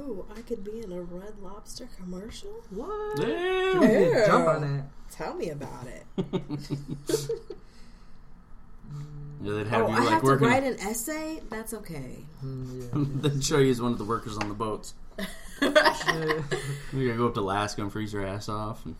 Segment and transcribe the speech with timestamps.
[0.00, 2.62] Oh, I could be in a Red Lobster commercial.
[2.70, 3.16] What?
[3.16, 3.82] Damn.
[3.82, 4.26] You Yeah.
[4.26, 4.84] Jump on that.
[5.10, 6.04] Tell me about it.
[9.40, 10.48] Yeah, they'd have oh, you I like have working.
[10.48, 11.40] to write an essay.
[11.48, 12.24] That's okay.
[12.44, 14.94] Mm, They'd show you as one of the workers on the boats.
[15.16, 15.26] yeah.
[16.92, 18.84] You gotta go up to Alaska and freeze your ass off.
[18.84, 18.96] And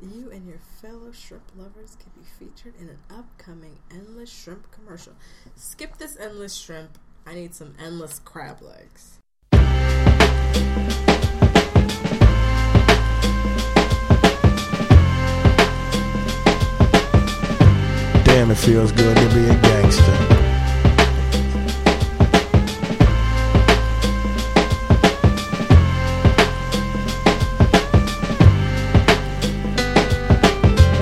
[0.00, 5.12] You and your fellow shrimp lovers can be featured in an upcoming endless shrimp commercial.
[5.56, 6.96] Skip this endless shrimp.
[7.24, 9.18] I need some endless crab legs.
[18.24, 20.16] Damn, it feels good to be a gangster.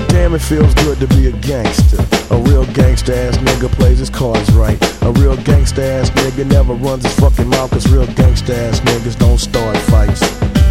[0.09, 2.10] Damn, it feels good to be a gangster.
[2.31, 4.81] A real gangsta ass nigga plays his cards right.
[5.03, 9.19] A real gangsta ass nigga never runs his fucking mouth, cause real gangsta ass niggas
[9.19, 10.21] don't start fights.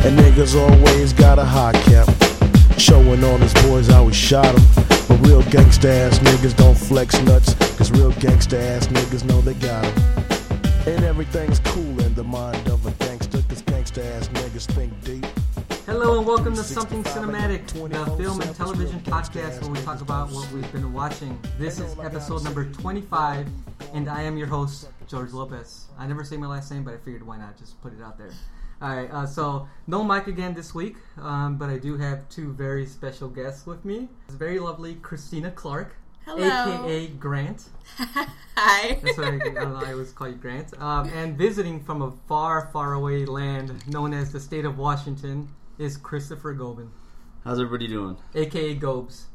[0.07, 2.09] And niggas always got a high cap.
[2.79, 4.65] Showing all his boys how he shot him.
[5.07, 7.53] But real gangsta ass niggas don't flex nuts.
[7.77, 9.95] Cause real gangsta ass niggas know they got him.
[10.87, 13.43] And everything's cool in the mind of a gangster.
[13.51, 15.27] Cause gangsta ass niggas think deep.
[15.91, 20.31] Hello and welcome to Something Cinematic, the film and television podcast where we talk about
[20.31, 21.37] what we've been watching.
[21.59, 23.49] This is episode number 25,
[23.93, 25.87] and I am your host, Jorge Lopez.
[25.99, 28.19] I never say my last name, but I figured why not just put it out
[28.19, 28.31] there.
[28.81, 32.87] Alright, uh, so no mic again this week, um, but I do have two very
[32.87, 34.09] special guests with me.
[34.29, 36.85] It's very lovely Christina Clark, Hello.
[36.85, 37.65] aka Grant.
[38.57, 38.97] Hi.
[39.03, 39.83] That's what I, I don't know.
[39.85, 40.73] I always call you Grant.
[40.81, 45.49] Um, and visiting from a far, far away land known as the state of Washington
[45.81, 46.91] is Christopher Gobin,
[47.43, 48.19] how's everybody doing?
[48.35, 49.29] aka Gobes.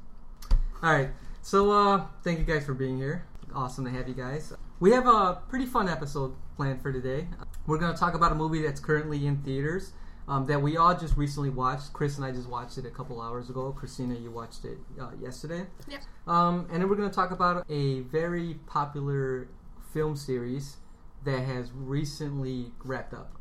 [0.83, 1.09] All right.
[1.41, 3.25] So uh, thank you guys for being here.
[3.53, 4.53] Awesome to have you guys.
[4.79, 7.27] We have a pretty fun episode planned for today.
[7.65, 9.93] We're going to talk about a movie that's currently in theaters
[10.27, 11.93] um, that we all just recently watched.
[11.93, 13.71] Chris and I just watched it a couple hours ago.
[13.71, 15.65] Christina, you watched it uh, yesterday.
[15.87, 16.01] Yep.
[16.27, 19.47] Um, and then we're going to talk about a very popular
[19.93, 20.77] film series
[21.23, 23.31] that has recently wrapped up.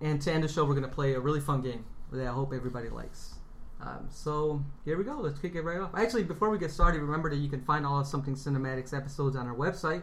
[0.00, 1.84] And to end the show, we're going to play a really fun game
[2.14, 3.34] that I hope everybody likes.
[3.80, 5.18] Um, so here we go.
[5.20, 5.90] Let's kick it right off.
[5.94, 9.36] Actually, before we get started, remember that you can find all of Something Cinematics episodes
[9.36, 10.02] on our website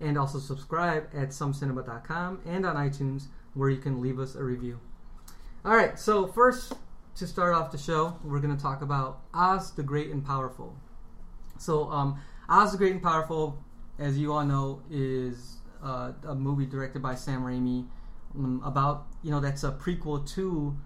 [0.00, 4.80] and also subscribe at somecinema.com and on iTunes where you can leave us a review.
[5.64, 6.74] All right, so first
[7.16, 10.76] to start off the show, we're going to talk about Oz the Great and Powerful.
[11.58, 13.56] So, um, Oz the Great and Powerful,
[13.98, 17.86] as you all know, is uh, a movie directed by Sam Raimi
[18.36, 20.76] um, about, you know, that's a prequel to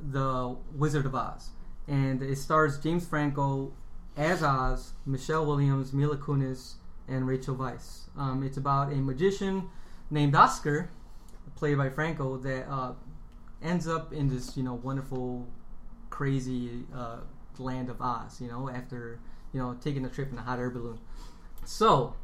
[0.00, 1.50] The Wizard of Oz.
[1.88, 3.72] And it stars James Franco
[4.16, 6.74] as Oz, Michelle Williams, Mila Kunis,
[7.08, 8.08] and Rachel Weisz.
[8.16, 9.68] Um, it's about a magician
[10.10, 10.90] named Oscar,
[11.54, 12.92] played by Franco, that uh,
[13.62, 15.46] ends up in this, you know, wonderful,
[16.10, 17.18] crazy uh,
[17.58, 18.40] land of Oz.
[18.40, 19.20] You know, after
[19.52, 20.98] you know taking a trip in a hot air balloon.
[21.64, 22.14] So,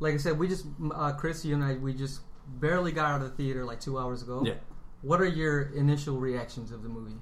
[0.00, 3.22] like I said, we just uh, Chris, you and I, we just barely got out
[3.22, 4.42] of the theater like two hours ago.
[4.44, 4.54] Yeah.
[5.02, 7.16] What are your initial reactions of the movie?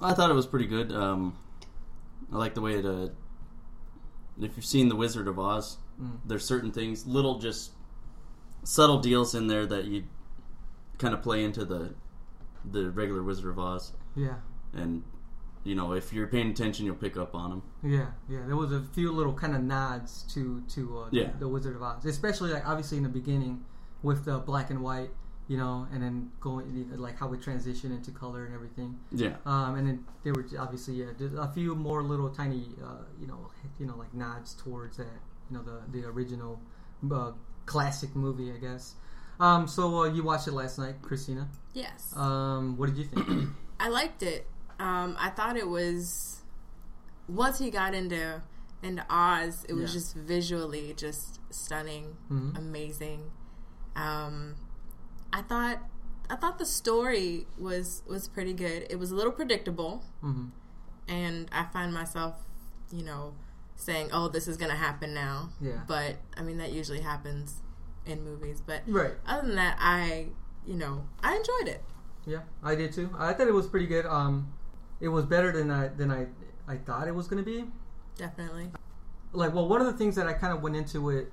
[0.00, 0.92] I thought it was pretty good.
[0.92, 1.36] Um,
[2.32, 2.84] I like the way it.
[2.84, 3.08] Uh,
[4.40, 6.18] if you've seen The Wizard of Oz, Mm.
[6.26, 7.72] there's certain things, little just
[8.64, 10.04] subtle deals in there that you
[10.98, 11.94] kind of play into the
[12.70, 14.34] the regular Wizard of Oz, Yeah.
[14.74, 15.04] and
[15.64, 17.62] you know if you're paying attention, you'll pick up on them.
[17.82, 18.44] Yeah, yeah.
[18.44, 21.82] There was a few little kind of nods to to uh, the, the Wizard of
[21.82, 23.64] Oz, especially like obviously in the beginning
[24.02, 25.10] with the black and white,
[25.48, 28.98] you know, and then going like how we transition into color and everything.
[29.12, 33.26] Yeah, Um, and then there were obviously yeah, a few more little tiny uh, you
[33.26, 35.06] know you know like nods towards that
[35.50, 36.60] you know the the original
[37.12, 37.32] uh,
[37.66, 38.94] classic movie I guess.
[39.38, 41.46] Um, so uh, you watched it last night, Christina.
[41.74, 42.12] Yes.
[42.16, 43.48] Um, what did you think?
[43.80, 44.46] I liked it.
[44.80, 46.40] Um, I thought it was
[47.28, 48.42] once he got into
[48.82, 50.00] into Oz, it was Yeah.
[50.00, 52.56] just visually just stunning, Mhm.
[52.58, 53.30] amazing.
[53.94, 54.54] Um,
[55.36, 55.78] I thought
[56.30, 58.86] I thought the story was was pretty good.
[58.88, 60.46] It was a little predictable, hmm
[61.08, 62.34] and I find myself,
[62.90, 63.34] you know,
[63.76, 65.82] saying, "Oh, this is gonna happen now." Yeah.
[65.86, 67.60] But I mean, that usually happens
[68.06, 68.62] in movies.
[68.64, 69.12] But Right.
[69.26, 70.28] other than that, I,
[70.66, 71.84] you know, I enjoyed it.
[72.24, 73.10] Yeah, I did too.
[73.18, 74.06] I thought it was pretty good.
[74.06, 74.52] Um,
[75.00, 76.28] it was better than I than I
[76.66, 77.70] I thought it was going to be.
[78.16, 78.70] Definitely.
[79.32, 81.30] Like, well, one of the things that I kind of went into it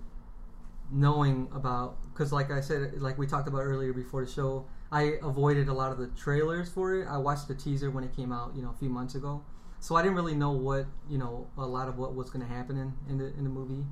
[0.93, 5.15] knowing about, because like I said, like we talked about earlier before the show, I
[5.23, 7.07] avoided a lot of the trailers for it.
[7.07, 9.43] I watched the teaser when it came out, you know, a few months ago,
[9.79, 12.53] so I didn't really know what you know a lot of what was going to
[12.53, 13.85] happen in in the in the movie.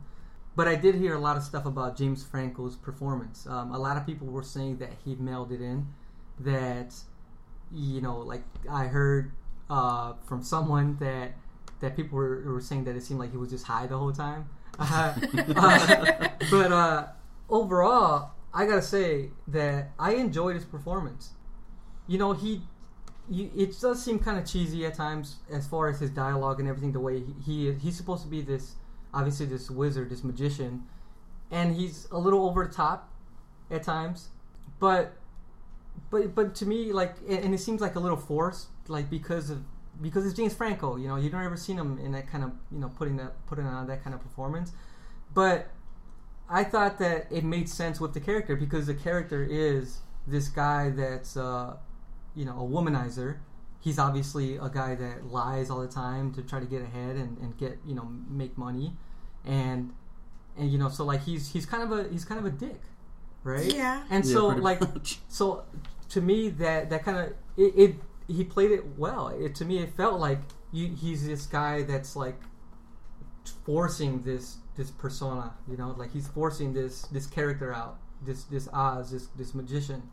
[0.56, 3.48] but I did hear a lot of stuff about James Franco's performance.
[3.48, 5.88] Um, a lot of people were saying that he mailed it in.
[6.40, 6.94] That
[7.72, 9.32] you know, like I heard
[9.70, 11.34] uh, from someone that
[11.80, 14.12] that people were, were saying that it seemed like he was just high the whole
[14.12, 14.50] time.
[14.80, 15.14] Uh,
[15.56, 17.08] uh, but uh,
[17.50, 21.32] overall, I gotta say that I enjoyed his performance.
[22.08, 22.62] You know, he,
[23.30, 26.68] you, it does seem kind of cheesy at times as far as his dialogue and
[26.68, 26.92] everything.
[26.92, 28.76] The way he, he he's supposed to be this,
[29.14, 30.84] obviously this wizard, this magician,
[31.50, 33.10] and he's a little over the top
[33.70, 34.30] at times.
[34.80, 35.14] But,
[36.10, 39.64] but but to me, like, and it seems like a little forced, like because of
[40.02, 40.96] because it's James Franco.
[40.98, 43.46] You know, you don't ever seen him in that kind of you know putting that
[43.48, 44.72] putting on that kind of performance,
[45.34, 45.70] but.
[46.50, 50.90] I thought that it made sense with the character because the character is this guy
[50.90, 51.78] that's uh,
[52.36, 53.38] you know a womanizer.
[53.80, 57.38] He's obviously a guy that lies all the time to try to get ahead and,
[57.40, 58.96] and get you know make money,
[59.46, 59.94] and
[60.58, 62.82] and you know so like he's he's kind of a he's kind of a dick,
[63.44, 63.74] right?
[63.74, 64.04] Yeah.
[64.10, 65.20] And Yeah, so like much.
[65.28, 65.64] so
[66.10, 67.28] to me that that kind of
[67.58, 67.96] it, it
[68.28, 69.28] he played it well.
[69.28, 70.40] It to me it felt like
[70.72, 72.40] you, he's this guy that's like
[73.66, 78.68] forcing this this persona, you know, like he's forcing this this character out, this this
[78.74, 80.04] Oz, this this magician,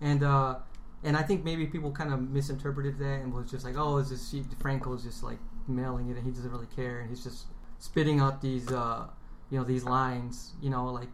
[0.00, 0.56] and uh
[1.04, 4.10] and I think maybe people kind of misinterpreted that and was just like, oh, is
[4.10, 5.38] this Franco's just like
[5.68, 7.46] mailing it and he doesn't really care and he's just
[7.78, 9.06] spitting out these uh
[9.50, 11.08] you know these lines, you know, like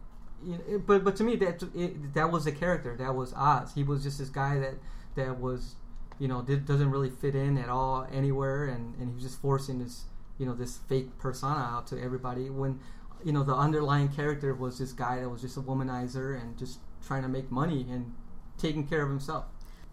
[0.85, 3.73] but but to me that it, that was the character that was Oz.
[3.73, 4.75] He was just this guy that
[5.15, 5.75] that was
[6.19, 9.41] you know did, doesn't really fit in at all anywhere, and and he was just
[9.41, 10.05] forcing this
[10.37, 12.79] you know this fake persona out to everybody when
[13.23, 16.79] you know the underlying character was this guy that was just a womanizer and just
[17.05, 18.13] trying to make money and
[18.57, 19.45] taking care of himself.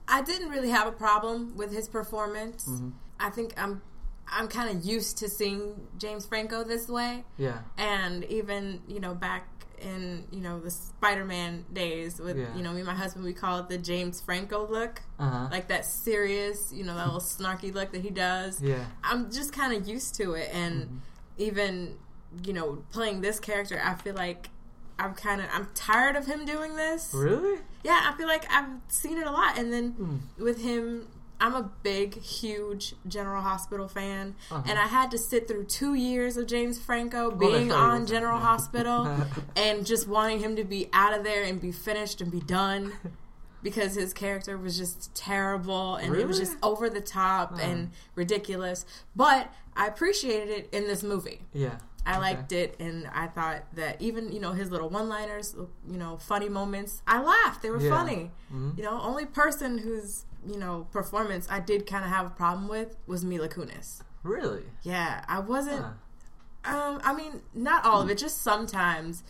[0.09, 2.69] I didn't really have a problem with his performance.
[2.69, 2.91] Mm-hmm.
[3.21, 3.83] I think I'm
[4.27, 9.15] I'm kind of used to seeing James Franco this way, Yeah, and even you know
[9.15, 9.52] back
[9.83, 12.55] in you know the Spider-Man days with Yeah.
[12.57, 15.49] you know me and my husband we call it the James Franco look, uh huh,
[15.51, 18.61] like that serious you know that little snarky look that he does.
[18.61, 20.97] yeah, I'm just kind of used to it, and Mm-hmm.
[21.39, 21.97] even
[22.45, 24.49] you know playing this character, I feel like
[24.99, 27.11] I'm kind of I'm tired of him doing this.
[27.15, 30.21] really, Yeah, I feel like I've seen it a lot, and then Mm.
[30.43, 31.09] with him,
[31.43, 34.63] I'm a big, huge General Hospital fan, Uh-huh.
[34.65, 38.07] and I had to sit through two years of James Franco being right, on?
[38.07, 38.47] General Yeah.
[38.53, 42.41] Hospital and just wanting him to be out of there and be finished and be
[42.41, 42.93] done.
[43.61, 47.63] Because his character was just terrible and it was just over the top Uh-huh.
[47.63, 48.85] and ridiculous.
[49.15, 51.43] But I appreciated it in this movie.
[51.53, 51.79] yeah.
[52.05, 52.21] I Okay.
[52.21, 55.55] liked it, and I thought that even you know his little one-liners,
[55.89, 57.03] you know, funny moments.
[57.07, 57.91] I laughed; they were Yeah.
[57.91, 58.31] funny.
[58.53, 58.77] Mhm.
[58.77, 62.67] You know, only person whose you know performance I did kind of have a problem
[62.69, 64.03] with was Mila Kunis.
[64.25, 65.85] Really, Yeah, I wasn't.
[66.65, 66.77] Huh.
[66.77, 68.19] Um, I mean, not all of it.
[68.19, 69.25] Just sometimes,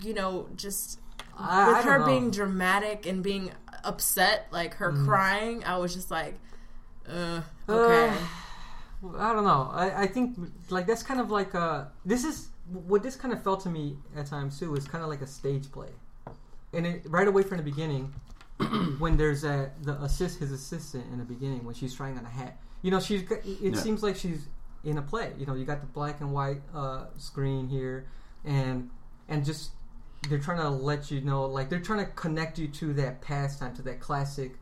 [0.00, 0.98] you know, just
[1.38, 2.06] I, with I her know.
[2.06, 3.52] being dramatic and being
[3.84, 5.04] upset, like her Mm.
[5.04, 5.64] crying.
[5.64, 6.38] I was just like,
[7.08, 8.08] uh, okay.
[8.08, 8.18] Uh,
[9.18, 9.68] I don't know.
[9.72, 10.36] I, I think
[10.70, 13.96] like that's kind of like uh this is what this kind of felt to me
[14.16, 15.88] at times too is kind of like a stage play,
[16.72, 18.14] and it, right away from the beginning,
[18.98, 22.28] when there's a the assist his assistant in the beginning when she's trying on a
[22.28, 23.74] hat, you know she's it Yeah.
[23.74, 24.46] seems like she's
[24.84, 25.32] in a play.
[25.38, 28.06] You know you got the black and white uh, screen here,
[28.44, 28.88] and
[29.28, 29.70] and just
[30.28, 33.74] they're trying to let you know like they're trying to connect you to that pastime
[33.74, 34.52] to that classic,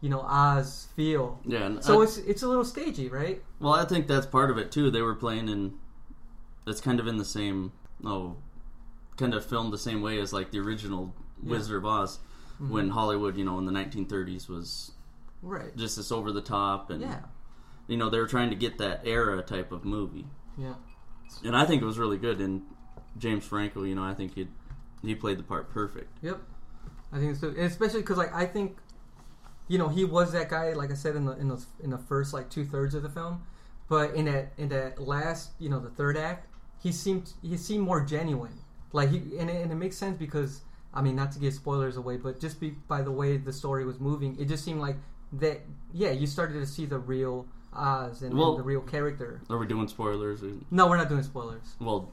[0.00, 1.40] you know Oz feel.
[1.44, 3.42] Yeah, So I- it's it's a little stagey, right?
[3.60, 4.90] well, I think that's part of it too.
[4.90, 5.74] They were playing in,
[6.66, 7.72] it's kind of in the same,
[8.04, 8.36] oh,
[9.16, 11.50] kind of filmed the same way as like the original Yeah.
[11.52, 12.18] Wizard of Oz,
[12.60, 12.72] Mm-hmm.
[12.72, 14.92] when Hollywood, you know, in the 1930s was
[15.42, 15.76] Right.
[15.76, 17.20] just this over the top, and Yeah.
[17.86, 20.26] you know they were trying to get that era type of movie,
[20.56, 20.74] Yeah.
[21.44, 22.40] and I think it was really good.
[22.40, 22.62] And
[23.18, 24.48] James Franco, you know, I think he
[25.02, 26.16] he played the part perfect.
[26.22, 26.40] Yep.
[27.12, 28.78] I think so, especially because like I think,
[29.68, 30.72] you know, he was that guy.
[30.72, 33.08] Like I said in the in the in the first like two thirds of the
[33.08, 33.42] film,
[33.88, 36.46] but in that in that last you know the third act,
[36.82, 38.58] he seemed he seemed more genuine.
[38.92, 40.62] Like he and it, and it makes sense because
[40.94, 43.84] I mean not to give spoilers away, but just be, by the way the story
[43.84, 44.96] was moving, it just seemed like
[45.34, 45.60] that.
[45.92, 49.42] Yeah, you started to see the real Oz and, and the real character.
[49.50, 50.42] Are we doing spoilers?
[50.42, 51.74] Or, No, we're not doing spoilers.
[51.80, 52.12] well,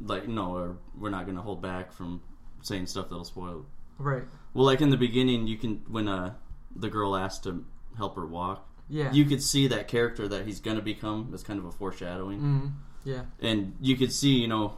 [0.00, 2.20] like no, we're not going to hold back from
[2.62, 3.64] saying stuff that'll spoil.
[3.98, 4.24] Right.
[4.54, 6.34] Well, like in the beginning, you can when uh
[6.74, 7.64] the girl asked to
[7.96, 9.10] help her walk, Yeah.
[9.12, 12.40] you could see that character that he's going to become as kind of a foreshadowing,
[12.40, 12.72] Mm,
[13.04, 13.22] yeah.
[13.40, 14.76] and you could see, you know,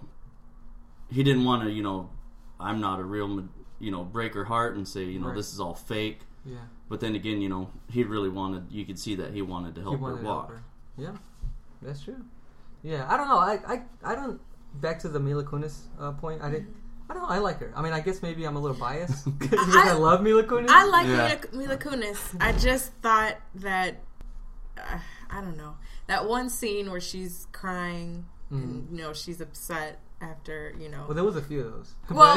[1.11, 2.11] he didn't want to, you know,
[2.61, 3.49] I'm not a real,
[3.81, 5.37] you know, break her heart and say, you know, Right.
[5.37, 6.21] this is all fake.
[6.45, 6.57] Yeah.
[6.89, 8.71] But then again, you know, he really wanted.
[8.71, 10.47] You could see that he wanted to help He wanted her to walk.
[10.49, 10.65] help her.
[10.97, 11.17] Yeah,
[11.83, 12.25] that's true.
[12.83, 13.39] Yeah, I don't know.
[13.39, 14.41] I, I, I don't.
[14.81, 16.41] back to the Mila Kunis uh, point.
[16.43, 16.75] I didn't.
[17.11, 17.29] I don't know.
[17.29, 17.73] I like her.
[17.75, 20.69] I mean, I guess maybe I'm a little biased because I, I- love Mila Kunis.
[20.69, 21.38] I like Yeah.
[21.53, 22.37] Mila, Mila Kunis.
[22.41, 24.00] I just thought that
[24.77, 24.99] uh,
[25.31, 30.75] I don't know that one scene where she's crying and you know she's upset after
[30.81, 31.95] you know well, there was a few of those.
[32.11, 32.37] Well,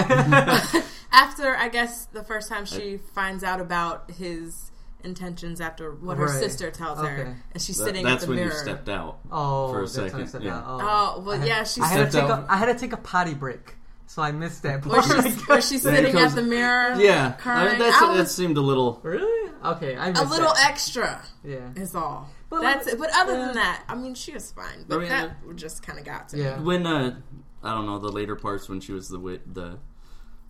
[1.12, 4.72] after I guess the first time she finds out about his
[5.04, 6.40] intentions after what her Right.
[6.40, 7.10] sister tells Okay.
[7.10, 8.52] her, and she's That- sitting that's at the when mirror.
[8.54, 9.20] you stepped out.
[9.32, 10.52] oh, For a I second, yeah.
[10.52, 10.64] that.
[10.68, 12.44] Oh well, I yeah, had, she I had to stepped take out.
[12.48, 13.76] a, I had to take a potty break,
[14.14, 15.24] so I missed that where part.
[15.24, 16.96] she's, where she's sitting comes- at the mirror.
[17.00, 17.70] Yeah, I crying.
[17.70, 19.00] mean, that's, I that seemed a little.
[19.04, 19.52] really?
[19.64, 20.70] Okay, I missed a little that.
[20.70, 21.22] extra.
[21.44, 21.70] yeah.
[21.76, 22.30] Is all.
[22.50, 23.00] But that's like- it.
[23.00, 23.46] But other yeah.
[23.46, 24.84] than that, I mean, she was fine.
[24.88, 26.58] But I mean, that just kind of got to Yeah.
[26.58, 26.64] me.
[26.66, 27.20] When uh,
[27.64, 29.80] I don't know the later parts when she was the wi- the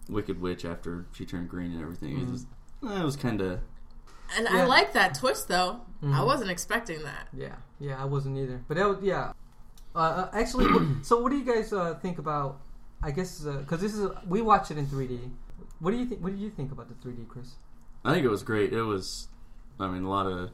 [0.10, 2.20] Wicked Witch after she turned green and everything.
[2.20, 2.46] It was,
[2.84, 3.60] it was kind of
[4.36, 4.63] And Yeah.
[4.63, 5.82] I like that twist though.
[6.01, 6.25] I Mhm.
[6.25, 7.27] wasn't expecting that.
[7.32, 8.63] Yeah, yeah, I wasn't either.
[8.68, 9.34] But that was, yeah.
[9.96, 10.68] Uh, uh, actually,
[11.03, 12.60] so what do you guys uh, think about?
[13.03, 15.31] I guess because this is we watch it in 3D.
[15.79, 16.22] What do you think?
[16.22, 17.55] What did you think about the 3D, Chris?
[18.05, 18.74] I think it was great.
[18.74, 19.27] It was,
[19.79, 20.51] I mean, a lot of.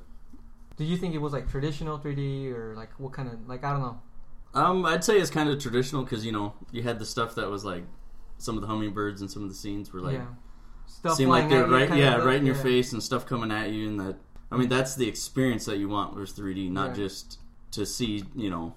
[0.77, 3.71] Do you think it was like traditional 3D or like what kind of like I
[3.71, 4.01] don't know?
[4.53, 7.49] Um, I'd say it's kind of traditional because you know you had the stuff that
[7.49, 7.83] was like
[8.37, 10.25] some of the hummingbirds and some of the scenes were like yeah,
[10.85, 12.63] stuff seemed like they're right, yeah, right in your yeah.
[12.63, 14.15] face and stuff coming at you, and that.
[14.49, 17.03] I mean, that's the experience that you want with 3D, not Yeah.
[17.03, 17.39] just
[17.71, 18.23] to see.
[18.33, 18.75] You know,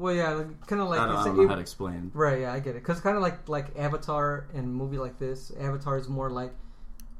[0.00, 2.10] Well, yeah, like, kind of like I don't, I don't know it- how to explain.
[2.14, 2.82] Right, yeah, I get it.
[2.82, 6.52] Because kind of like like Avatar and movie like this, Avatar is more like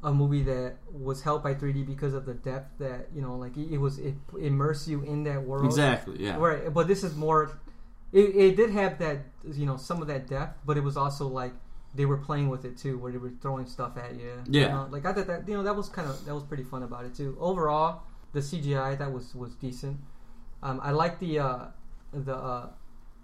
[0.02, 3.54] a movie that was helped by 3D because of the depth that you know, like
[3.58, 5.66] it, it was it immerse you in that world.
[5.66, 6.16] Exactly.
[6.24, 6.36] Yeah.
[6.38, 7.58] Right, but this is more.
[8.12, 11.28] It, it did have that you know some of that depth, but it was also
[11.28, 11.52] like
[11.94, 14.30] they were playing with it too, where they were throwing stuff at you.
[14.48, 14.68] you Yeah.
[14.68, 14.88] know?
[14.90, 17.04] like I thought that you know that was kind of that was pretty fun about
[17.04, 17.36] it too.
[17.38, 19.98] Overall, the CGI that was was decent.
[20.62, 21.58] Um, I like the uh,
[22.12, 22.68] the uh,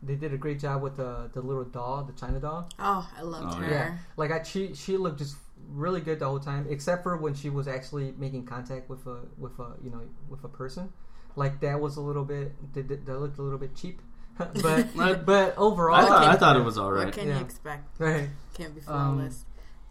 [0.03, 2.69] they did a great job with the the little doll, the China doll.
[2.79, 3.71] Oh, I loved Oh, her.
[3.71, 5.37] Yeah, like I she she looked just
[5.71, 9.19] really good the whole time, except for when she was actually making contact with a
[9.39, 10.93] with a you know with a person.
[11.35, 14.01] Like that was a little bit that, that that looked a little bit cheap,
[14.39, 14.87] but
[15.27, 17.07] but overall, I thought I thought it was all right.
[17.07, 17.39] What can Yeah.
[17.39, 17.99] you expect?
[18.01, 18.29] right.
[18.55, 19.45] Can't be Um, flawless.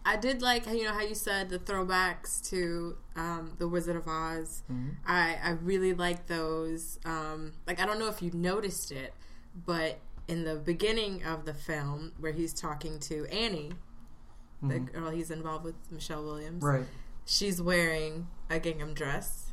[0.08, 3.96] I did like how you know how you said the throwbacks to um, the Wizard
[3.96, 4.62] of Oz.
[4.70, 4.94] Mhm.
[5.04, 6.98] I I really like those.
[7.04, 9.12] Um, like I don't know if you noticed it,
[9.66, 9.98] but
[10.28, 13.72] in the beginning of the film where he's talking to Annie,
[14.62, 14.92] the Mhm.
[14.92, 16.86] girl he's involved with, Michelle Williams, Right.
[17.24, 19.52] she's wearing a gingham dress.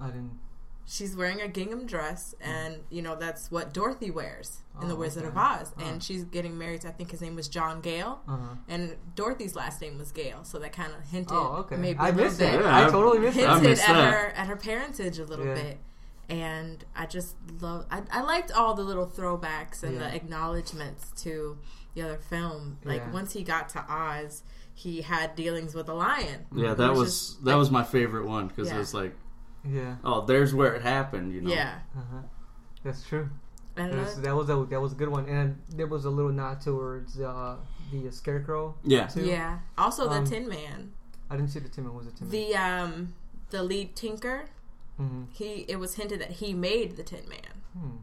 [0.00, 0.38] I didn't.
[0.86, 4.98] She's wearing a gingham dress, and you know that's what Dorothy wears in The Oh,
[4.98, 5.30] Wizard okay.
[5.30, 5.72] of Oz.
[5.78, 5.84] Oh.
[5.84, 6.82] And she's getting married.
[6.82, 8.20] to, I think his name was John Gale.
[8.28, 8.54] Uh huh.
[8.68, 11.76] And Dorothy's last name was Gale, so that kind of hinted Oh, okay.
[11.76, 12.60] maybe I a little missed bit.
[12.60, 13.52] Yeah, I I- totally missed I that.
[13.62, 14.12] hinted at that.
[14.12, 15.54] her at her parentage a little Yeah.
[15.54, 15.78] bit.
[16.28, 17.86] And I just love.
[17.90, 20.08] I, I liked all the little throwbacks and Yeah.
[20.10, 21.58] the acknowledgments to
[21.94, 22.78] the other film.
[22.84, 23.10] Like Yeah.
[23.12, 24.42] once he got to Oz,
[24.74, 26.46] he had dealings with a lion.
[26.54, 28.76] Yeah, that Which was is, that like- was my favorite one because Yeah.
[28.76, 29.14] it was like,
[29.66, 29.96] Yeah.
[30.04, 31.32] oh, there's where it happened.
[31.34, 31.50] You know.
[31.50, 32.22] Yeah, Uh huh.
[32.82, 33.28] That's true.
[33.76, 36.04] and That was, uh, that was a that was a good one, and there was
[36.04, 37.56] a little nod towards uh,
[37.92, 38.74] the scarecrow.
[38.84, 39.06] Yeah.
[39.06, 39.24] Too.
[39.24, 39.58] yeah.
[39.78, 40.92] Also, the Um, Tin Man,
[41.30, 41.94] I didn't see the Timon.
[41.94, 42.30] Was it Timon?
[42.30, 43.14] the um,
[43.50, 44.46] the lead tinker.
[45.00, 45.24] mm-hmm.
[45.32, 47.54] He it was hinted that he made the Tin Man.
[47.76, 47.96] hmm.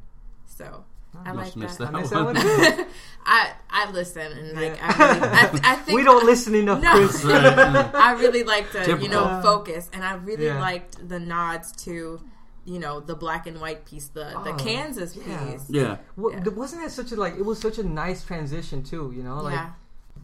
[0.46, 1.28] So Nice.
[1.28, 1.88] I Must like miss that.
[1.90, 2.34] I that missed one.
[2.36, 2.88] that one.
[3.26, 4.96] I I listen and like Yeah.
[4.98, 6.92] I, really, I, I think we don't listen enough, No.
[6.94, 7.26] Chris.
[7.26, 9.10] I really like to you Typical.
[9.10, 10.60] know focus, and I really Yeah.
[10.60, 12.22] liked the nods to
[12.64, 15.52] you know the black and white piece, the the Oh, Kansas yeah.
[15.52, 15.66] piece.
[15.70, 15.98] yeah.
[16.16, 16.48] Well, Yeah.
[16.50, 17.36] wasn't that such a like?
[17.36, 19.12] It was such a nice transition too.
[19.16, 19.72] You know, like yeah,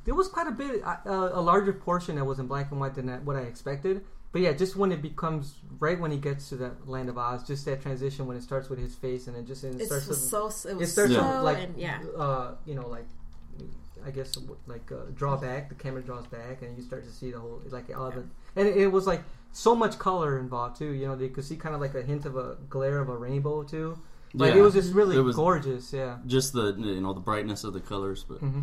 [0.05, 0.95] there was quite a bit, uh,
[1.33, 4.05] a larger portion that was in black and white than that, what I expected.
[4.37, 7.41] But yeah, just when it becomes right when he gets to the land of Oz,
[7.47, 9.87] just that transition when it starts with his face and it just and it it
[9.87, 12.87] starts was to, so it it starts so to like and yeah uh, you know
[12.87, 13.07] like
[14.05, 15.69] I guess like uh, draw back.
[15.69, 18.25] The camera draws back, and you start to see the whole like all the
[18.55, 20.91] and it, was like so much color involved too.
[20.91, 23.17] You know, they could see kind of like a hint of a glare of a
[23.17, 23.97] rainbow too.
[24.35, 24.59] Like Yeah.
[24.59, 25.91] it was just really It was- gorgeous.
[25.91, 26.17] Yeah.
[26.27, 28.59] Just the you know the brightness of the colors, but hmm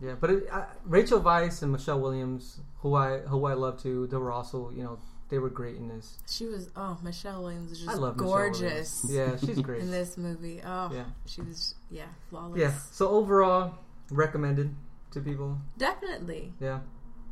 [0.00, 4.06] Yeah, but it, I, Rachel Weisz and Michelle Williams, who I who I love too,
[4.06, 6.18] they were also you know they were great in this.
[6.26, 9.80] she was oh Michelle Williams was I just love gorgeous Yeah, she's great.
[9.82, 10.60] in this movie.
[10.64, 11.04] Oh, Yeah.
[11.26, 12.58] she was yeah flawless.
[12.60, 12.72] Yeah.
[12.92, 13.74] So overall,
[14.10, 14.74] recommended
[15.10, 15.58] to people.
[15.76, 16.52] definitely.
[16.60, 16.80] Yeah.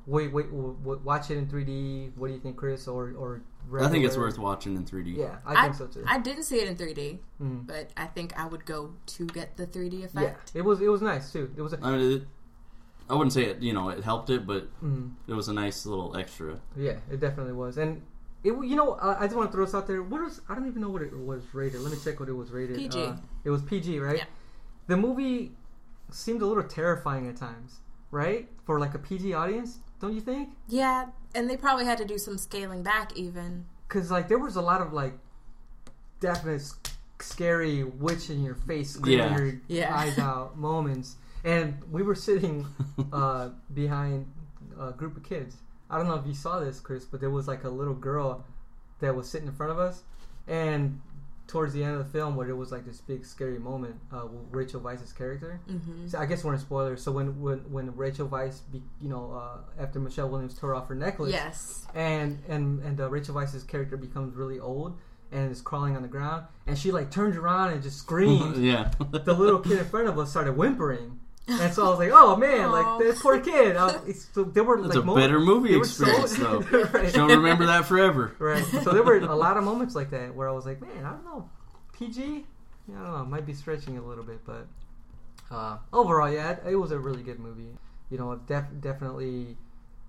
[0.07, 2.13] Wait, wait, w- w- watch it in 3D.
[2.17, 2.87] What do you think, Chris?
[2.87, 3.41] Or or
[3.81, 5.17] I think it's worth watching in 3D.
[5.17, 6.05] Yeah, I I, think so too.
[6.07, 7.67] I didn't see it in 3D, Mhm.
[7.67, 10.15] but I think I would go to get the 3D effect.
[10.15, 10.53] Yeah, effect.
[10.55, 11.51] it was it was nice too.
[11.57, 12.23] It was a, I mean, it,
[13.09, 13.61] I wouldn't say it.
[13.63, 15.13] You know, it helped it, but mhm.
[15.29, 16.61] it was a nice little extra.
[16.77, 17.79] yeah, it definitely was.
[17.79, 18.03] And
[18.45, 20.03] it you know I, I just want to throw this out there.
[20.03, 21.81] What was I don't even know what it was rated.
[21.81, 22.77] Let me check what it was rated.
[22.77, 22.99] PG.
[23.03, 24.19] Uh, it was PG, right?
[24.19, 24.25] Yeah.
[24.89, 25.53] The movie
[26.11, 28.49] seemed a little terrifying at times, right?
[28.65, 30.51] For like a PG audience, don't you think?
[30.69, 33.67] Yeah, and they probably had to do some scaling back even.
[33.89, 35.15] Because like there was a lot of like
[36.21, 36.63] definite
[37.21, 39.39] scary witch in your face, screaming Yeah.
[39.39, 39.97] your Yeah.
[39.99, 42.67] eyes out moments, and we were sitting
[43.13, 44.27] uh, behind
[44.79, 45.57] a group of kids.
[45.89, 48.45] I don't know if you saw this, Chris, but there was like a little girl
[49.01, 50.03] that was sitting in front of us,
[50.49, 51.01] and
[51.47, 54.27] towards the end of the film, where there was like this big scary moment, uh,
[54.27, 55.61] with Rachel Weisz's character.
[55.69, 57.03] hmm So I guess we're in spoilers.
[57.03, 60.89] So when when when Rachel Weisz, be, you know, uh, after Michelle Williams tore off
[60.89, 61.87] her necklace, Yes.
[61.95, 64.99] and and and uh, Rachel Weisz's character becomes really old
[65.31, 68.59] and is crawling on the ground, and she like turns around and just screams.
[68.73, 68.91] yeah.
[69.13, 72.37] the little kid in front of us started whimpering, and so I was like, "Oh
[72.37, 72.73] man, Aw.
[72.73, 75.71] like this poor kid." I, it's, so there were It's like a mo- better movie
[75.73, 76.37] they were so- experience,
[76.71, 76.79] though.
[76.93, 77.13] right.
[77.13, 78.35] She'll remember that forever.
[78.39, 78.65] Right.
[78.83, 81.11] So there were a lot of moments like that where I was like, man, I
[81.11, 81.49] don't know,
[81.93, 82.47] PG.
[82.89, 83.25] Yeah, I don't know.
[83.25, 84.67] Might be stretching a little bit, but
[85.51, 87.77] uh, overall, yeah, it, it was a really good movie.
[88.11, 89.57] You know, it def- definitely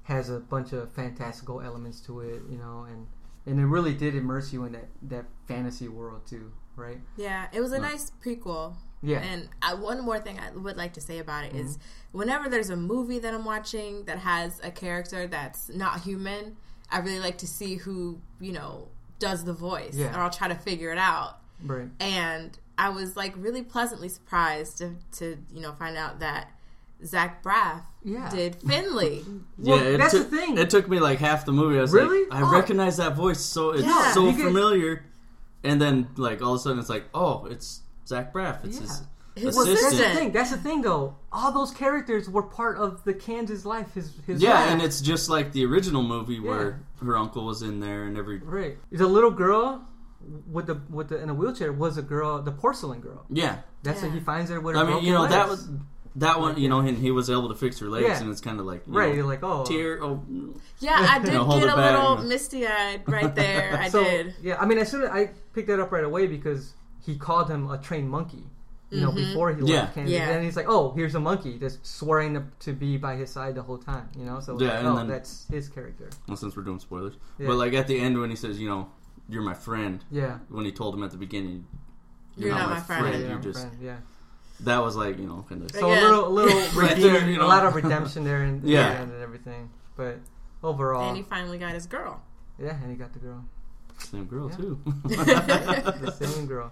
[0.04, 2.42] has a bunch of fantastical elements to it.
[2.50, 3.08] You know, and
[3.46, 6.52] and it really did immerse you in that that fantasy world too.
[6.76, 7.00] Right.
[7.16, 7.90] Yeah, it was a Huh.
[7.90, 8.76] nice prequel.
[9.02, 9.20] Yeah.
[9.20, 12.18] And uh, one more thing I would like to say about it is, Mm-hmm.
[12.18, 16.58] whenever there's a movie that I'm watching that has a character that's not human,
[16.92, 18.88] I really like to see who, you know,
[19.20, 19.94] does the voice.
[19.96, 20.16] Yeah.
[20.18, 21.38] Or I'll try to figure it out.
[21.64, 21.90] right.
[22.00, 26.52] And I was like really pleasantly surprised to, to you know, find out that
[27.06, 28.30] Zach Braff Yeah.
[28.30, 29.24] did Finley.
[29.58, 30.58] Well, yeah, that's took, the thing.
[30.58, 31.78] It took me like half the movie.
[31.78, 32.26] I was Really?
[32.26, 32.52] like, I Oh.
[32.52, 34.12] recognize that voice, so it's Yeah.
[34.14, 35.06] so You familiar.
[35.64, 38.64] And then, like all of a sudden, it's like, oh, it's Zach Braff.
[38.66, 38.82] It's Yeah.
[38.84, 39.02] his
[39.36, 40.32] His Well, that's the thing.
[40.32, 41.14] That's the thing, though.
[41.32, 43.94] All those characters were part of the Kansas life.
[43.94, 44.72] His his Yeah, life.
[44.72, 48.40] and it's just like the original movie where her uncle was in there and every.
[48.40, 48.78] Right.
[48.92, 49.84] The little girl
[50.52, 53.26] with the with the in a wheelchair was a girl, the porcelain girl.
[53.30, 54.08] Yeah, That's Yeah.
[54.08, 54.76] what he finds her with.
[54.76, 55.70] Her I mean, you know that was
[56.16, 56.58] that one.
[56.58, 58.20] You know, and he was able to fix her legs, Yeah.
[58.20, 59.10] and it's kind of like you right.
[59.10, 60.04] know, You're like, oh, tear.
[60.04, 60.24] Oh,
[60.80, 62.28] Yeah, I did know, get it a back, little you know.
[62.28, 63.78] misty eyed right there.
[63.80, 64.34] I so did.
[64.42, 64.60] yeah.
[64.60, 66.74] I mean, as soon as I picked that up right away because
[67.08, 68.44] he called him a trained monkey.
[68.90, 69.16] You know, Mhm.
[69.16, 69.82] before he Yeah.
[69.82, 70.30] left Kansas, Yeah.
[70.30, 73.56] and he's like, "Oh, here's a monkey that's swearing to, to be by his side
[73.56, 76.10] the whole time." You know, so Yeah, like, and oh, then- that's his character.
[76.28, 77.48] well, since we're doing spoilers, Yeah.
[77.48, 78.88] but like at the end when he says, you know,
[79.28, 80.06] you're my friend.
[80.10, 81.66] Yeah, When he told him at the beginning,
[82.38, 83.02] You're not my friend.
[83.08, 83.22] friend.
[83.24, 83.98] yeah, You're just friend, yeah.
[84.62, 85.72] that was like you know kind of.
[85.72, 86.04] So Again.
[86.04, 87.46] a little, a little Right there, you know.
[87.46, 89.02] a lot of redemption there, and Yeah.
[89.02, 89.70] and everything.
[89.98, 90.20] But
[90.64, 92.22] overall, And he finally got his girl.
[92.58, 93.44] yeah, and he got the girl.
[93.98, 94.56] Same girl Yeah.
[94.56, 94.80] too.
[95.04, 96.72] the same girl.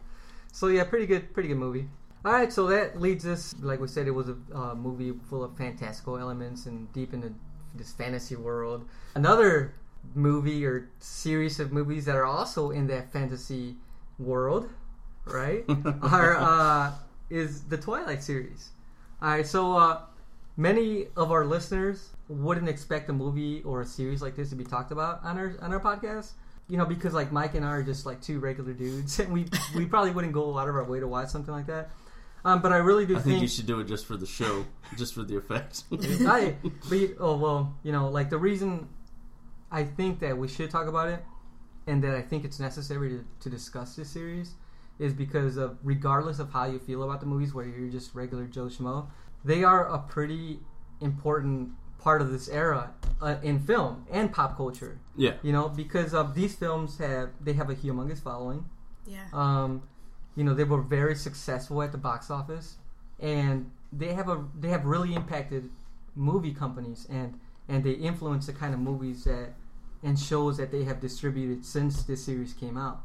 [0.55, 1.89] So yeah, pretty good, pretty good movie.
[2.23, 5.43] All right, so that leads us, like we said, it was a uh, movie full
[5.43, 7.33] of fantastical elements and deep into
[7.75, 8.85] this fantasy world.
[9.15, 9.73] Another
[10.13, 13.75] movie or series of movies that are also in that fantasy
[14.17, 14.69] world,
[15.25, 15.65] right?
[16.01, 16.93] are uh,
[17.29, 18.71] is the Twilight series.
[19.21, 20.03] All right, so uh,
[20.55, 24.63] many of our listeners wouldn't expect a movie or a series like this to be
[24.63, 26.31] talked about on our on our podcast.
[26.67, 29.45] You know, because like Mike and I are just like two regular dudes, and we
[29.75, 31.89] we probably wouldn't go out of our way to watch something like that.
[32.43, 34.27] Um, but I really do I think think you should do it just for the
[34.27, 34.65] show,
[34.97, 35.83] just for the effects.
[35.91, 36.55] I,
[36.89, 38.87] but you, oh well, you know, like the reason
[39.71, 41.23] I think that we should talk about it,
[41.87, 44.53] and that I think it's necessary to, to discuss this series,
[44.99, 48.45] is because of regardless of how you feel about the movies, whether you're just regular
[48.45, 49.07] Joe schmo,
[49.43, 50.59] they are a pretty
[51.01, 51.71] important
[52.05, 54.99] part of this era uh, in film and pop culture.
[55.17, 58.63] yeah, You know, because uh, these films have they have a humongous following.
[59.07, 59.25] Yeah.
[59.33, 59.81] Um,
[60.35, 62.75] you know, they were very successful at the box office,
[63.19, 65.71] and they have a they have really impacted
[66.15, 69.49] movie companies and and they influence the kind of movies that
[70.03, 73.01] and shows that they have distributed since this series came out.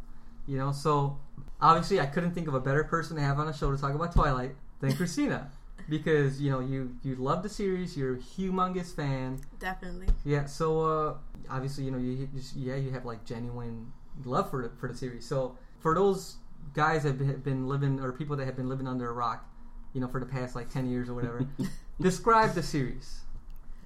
[0.47, 1.17] You know, so
[1.59, 3.95] obviously I couldn't think of a better person to have on a show to talk
[3.95, 5.51] about Twilight than Christina.
[5.91, 10.07] Because you know you you love the series, you're a humongous fan, Definitely.
[10.25, 10.47] yeah.
[10.47, 11.15] So uh,
[11.51, 13.93] obviously, you know, you just yeah, you have like genuine
[14.25, 15.27] love for the, for the series.
[15.27, 16.37] So for those
[16.75, 19.45] guys that have been living or people that have been living under a rock,
[19.93, 21.45] you know, for the past like ten years or whatever,
[22.01, 23.21] describe the series.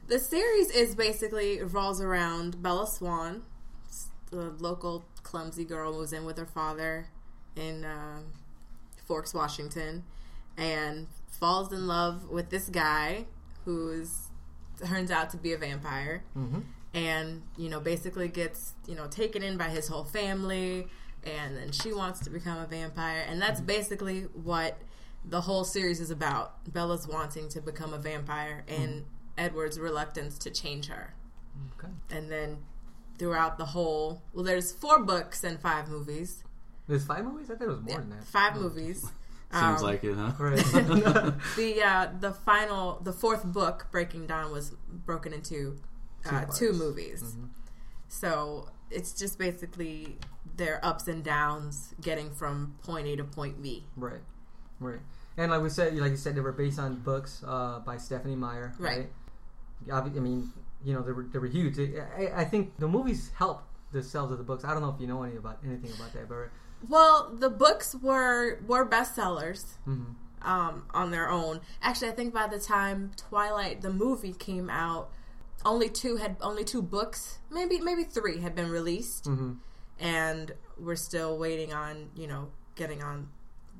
[0.06, 3.42] The series is basically revolves around Bella Swan,
[4.30, 7.06] the local clumsy girl moves in with her father
[7.56, 8.18] in uh,
[9.06, 10.04] Forks, Washington,
[10.58, 11.06] and
[11.44, 13.26] falls in love with this guy
[13.66, 14.28] who's
[14.82, 16.60] turns out to be a vampire, Mm-hmm.
[16.94, 20.88] and you know basically gets you know taken in by his whole family,
[21.22, 24.78] and then she wants to become a vampire, and that's basically what
[25.26, 26.72] the whole series is about.
[26.72, 29.04] Bella's wanting to become a vampire, and
[29.36, 31.12] Edward's reluctance to change her.
[31.78, 31.92] Okay.
[32.10, 32.56] And then
[33.18, 36.42] throughout the whole, well, there's four books and five movies.
[36.88, 37.50] There's five movies.
[37.50, 38.24] I thought it was more than that.
[38.24, 39.06] Five movies.
[39.54, 40.32] Seems Um, like it, huh?
[40.38, 40.56] Right.
[41.56, 44.72] the uh, the final the fourth book Breaking Dawn was
[45.06, 45.78] broken into
[46.28, 46.78] Two uh, two parts.
[46.78, 47.48] movies Mhm.
[48.08, 50.18] so it's just basically
[50.56, 54.20] their ups and downs getting from point a to point b Right,
[54.80, 55.00] right.
[55.36, 58.36] And like we said, like you said, they were based on books uh, by Stephenie
[58.36, 58.72] Meyer.
[58.78, 59.08] Right.
[59.88, 60.02] Right.
[60.16, 60.52] I mean,
[60.84, 61.78] you know, they were they were huge.
[61.78, 63.62] I, I think the movies help
[63.92, 64.64] the sales of the books.
[64.64, 66.48] I don't know if you know any about anything about that, but
[66.88, 70.14] well the books were were bestsellers mhm.
[70.42, 75.10] um, on their own actually i think by the time twilight the movie came out
[75.64, 79.58] only two had only two books maybe maybe three had been released Mhm.
[79.98, 83.28] and we're still waiting on you know getting on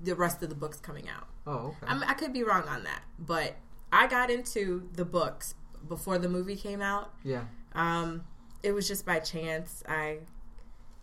[0.03, 1.87] the rest of the books coming out oh, okay.
[1.87, 3.57] I, mean, I could be wrong on that but
[3.93, 5.55] i got into the books
[5.89, 7.45] before the movie came out yeah.
[7.75, 8.25] um,
[8.63, 10.19] it was just by chance i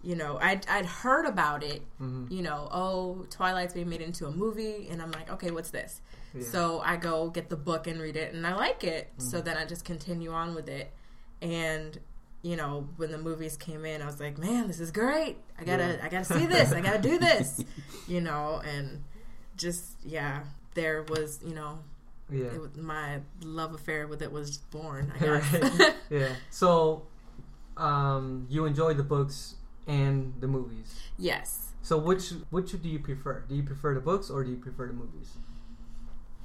[0.03, 4.25] you know I'd, I'd heard about it hmm you know oh twilight's being made into
[4.25, 6.01] a movie and i'm like okay what's this?
[6.33, 6.43] Yeah.
[6.43, 9.11] so i go get the book and read it and i like it.
[9.17, 10.91] So then i just continue on with it.
[11.41, 11.99] And
[12.41, 15.37] you know when the movies came in i was like man this is great.
[15.59, 16.05] I gotta Yeah.
[16.05, 16.71] i gotta see this.
[16.71, 17.63] I gotta do this.
[18.07, 19.03] You know and
[19.55, 21.79] just yeah there was you know
[22.29, 22.45] yeah.
[22.45, 25.93] it my love affair with it was born i guess.
[26.09, 26.29] Yeah.
[26.49, 27.03] So,
[27.77, 29.55] um, you enjoy the books
[29.87, 30.99] and the movies.
[31.17, 33.43] yes So, which which do you prefer?
[33.49, 35.29] Do you prefer the books or do you prefer the movies?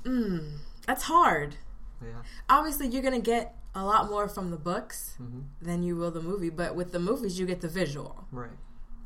[0.05, 1.57] mm, that's hard
[2.03, 2.23] Yeah.
[2.49, 6.23] obviously you're gonna get a lot more from the books hmm than you will the
[6.23, 6.49] movie.
[6.51, 8.57] But with the movies, you get the visual, Right.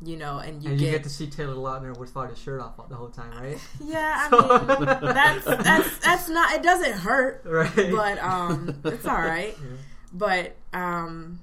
[0.02, 2.60] you know, and you and you get, get to see Taylor Lautner without his shirt
[2.60, 3.58] off the whole time, right?
[3.84, 4.28] yeah.
[4.30, 4.86] I So- mean,
[5.20, 6.52] that's that's that's not.
[6.54, 7.74] It doesn't hurt, right.
[7.90, 9.56] but um, it's all right.
[9.62, 9.76] Yeah.
[10.12, 11.40] But um,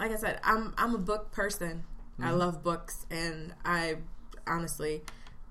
[0.00, 1.84] like I said, I'm I'm a book person.
[2.20, 2.38] I Mhm.
[2.38, 3.98] love books, and I
[4.46, 5.02] honestly,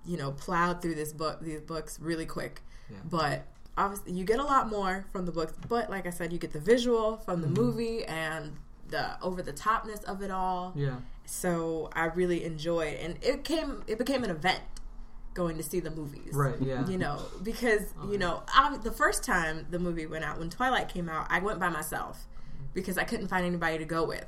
[0.06, 2.62] you know, plowed through this book these books really quick.
[2.90, 2.98] Yeah.
[3.10, 3.46] But
[3.78, 5.54] obviously, you get a lot more from the books.
[5.68, 7.58] But like I said, you get the visual from the Mhm.
[7.58, 10.74] movie and the over the topness of it all.
[10.76, 10.98] Yeah.
[11.28, 14.62] so I really enjoyed, and it came it became an event
[15.34, 16.34] going to see the movies.
[16.36, 16.56] Right.
[16.62, 16.86] Yeah.
[16.88, 20.52] You know, because Oh, you know, I, the first time the movie went out, when
[20.52, 22.28] Twilight came out, I went by myself
[22.76, 24.26] because I couldn't find anybody to go with.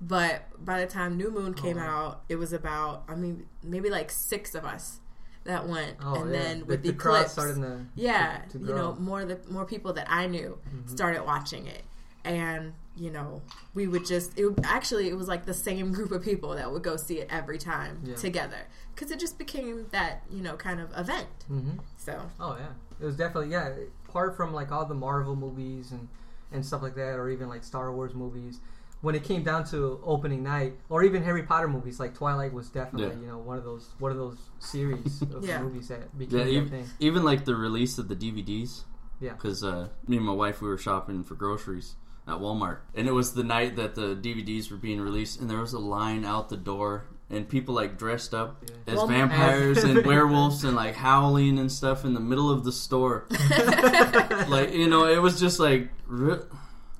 [0.00, 3.90] But by the time New Moon came Oh, out, it was about I mean maybe
[3.90, 5.00] like six of us
[5.44, 6.38] that went, Oh, and yeah.
[6.40, 9.24] then the, with the the, crowd clips, starting to yeah, to, to you know, more
[9.24, 10.88] the more people that I knew Mhm.
[10.90, 11.82] started watching it,
[12.24, 13.42] and you know,
[13.74, 16.70] we would just it would, actually it was like the same group of people that
[16.70, 18.14] would go see it every time Yeah.
[18.16, 21.28] together because it just became that you know kind of event.
[21.50, 21.80] Mhm.
[21.96, 22.68] So Oh yeah,
[23.00, 23.74] it was definitely yeah.
[24.08, 26.08] Apart from like all the Marvel movies and
[26.52, 28.60] and stuff like that, or even like Star Wars movies,
[29.00, 32.68] when it came down to opening night, or even Harry Potter movies, like Twilight was
[32.68, 33.22] definitely Yeah.
[33.22, 35.62] you know one of those one of those series of Yeah.
[35.62, 36.86] movies that became a even, thing.
[37.00, 38.82] even like the release of the DVDs.
[39.20, 39.32] Yeah.
[39.32, 43.12] Because uh, me and my wife, we were shopping for groceries at Walmart, and it
[43.12, 46.48] was the night that the DVDs were being released, and there was a line out
[46.50, 48.92] the door, and people like dressed up Yeah.
[48.94, 52.72] as Walmart- vampires and werewolves and like howling and stuff in the middle of the
[52.72, 53.26] store.
[54.48, 56.42] like you know, it was just like, re-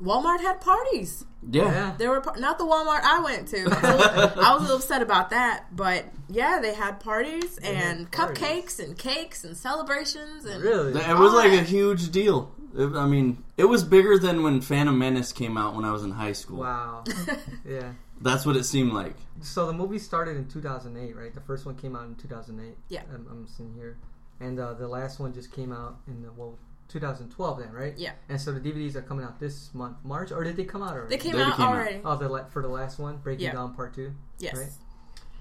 [0.03, 1.25] Walmart had parties.
[1.51, 1.65] yeah.
[1.65, 1.95] Yeah.
[1.99, 3.63] There were par- not the Walmart I went to.
[3.63, 7.01] I was, a little, I was a little upset about that, but yeah, they had
[7.01, 8.39] parties They and had parties.
[8.39, 10.93] cupcakes and cakes and celebrations and Really?
[11.01, 12.53] It was like a huge deal.
[12.77, 16.05] It- I mean, it was bigger than when Phantom Menace came out when I was
[16.05, 16.59] in high school.
[16.61, 17.05] Wow.
[17.67, 17.93] yeah.
[18.21, 19.15] That's what it seemed like.
[19.41, 21.33] So the movie started in 2008, right?
[21.35, 22.77] The first one came out in 2008.
[22.89, 23.03] Yeah.
[23.15, 23.97] I'm, I'm seeing here,
[24.41, 27.95] and uh, the last one just came out in the well 2012 then, right?
[27.97, 28.13] Yeah.
[28.29, 30.93] And so the DVDs are coming out this month, March, or did they come out
[30.95, 31.17] already?
[31.17, 31.75] they came They out came out.
[31.75, 32.01] already.
[32.05, 33.53] Oh, the la- for the last one, Breaking Yeah.
[33.53, 34.13] Dawn Part Two.
[34.39, 34.57] yes.
[34.57, 34.71] right.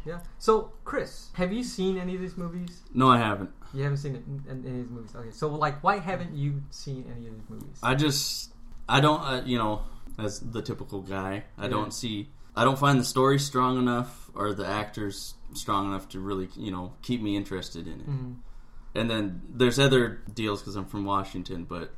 [0.06, 0.20] Yeah.
[0.40, 2.82] So, Chris, have you seen any of these movies?
[2.94, 3.50] No, I haven't.
[3.74, 5.16] You haven't seen it in, in any of these movies.
[5.16, 5.32] Okay.
[5.32, 7.78] So, like, why haven't you seen any of these movies?
[7.84, 8.54] I just,
[8.88, 9.82] I don't, uh, you know,
[10.18, 11.70] as the typical guy, I Yeah.
[11.72, 16.20] don't see, I don't find the story strong enough or the actors strong enough to
[16.22, 18.10] really, you know, keep me interested in it.
[18.10, 18.36] Mhm.
[18.98, 21.94] And then there's other deals because I'm from Washington, but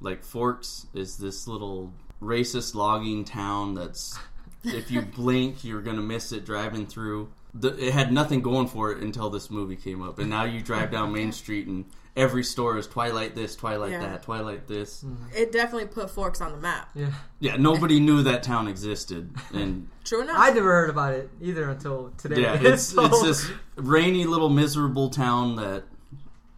[0.00, 4.18] like Forks is this little racist logging town that's
[4.64, 7.30] if you blink you're gonna miss it driving through.
[7.54, 10.60] The, it had nothing going for it until this movie came up, and now you
[10.60, 14.00] drive down Main Street and every store is Twilight this, Twilight Yeah.
[14.00, 15.02] that, Twilight this.
[15.02, 15.34] Mhm.
[15.34, 16.90] It definitely put forks on the map.
[16.94, 17.12] Yeah.
[17.40, 20.36] Yeah, nobody knew that town existed, and True enough.
[20.38, 22.42] I never heard about it either until today.
[22.42, 25.84] yeah, it's So- it's this rainy little miserable town that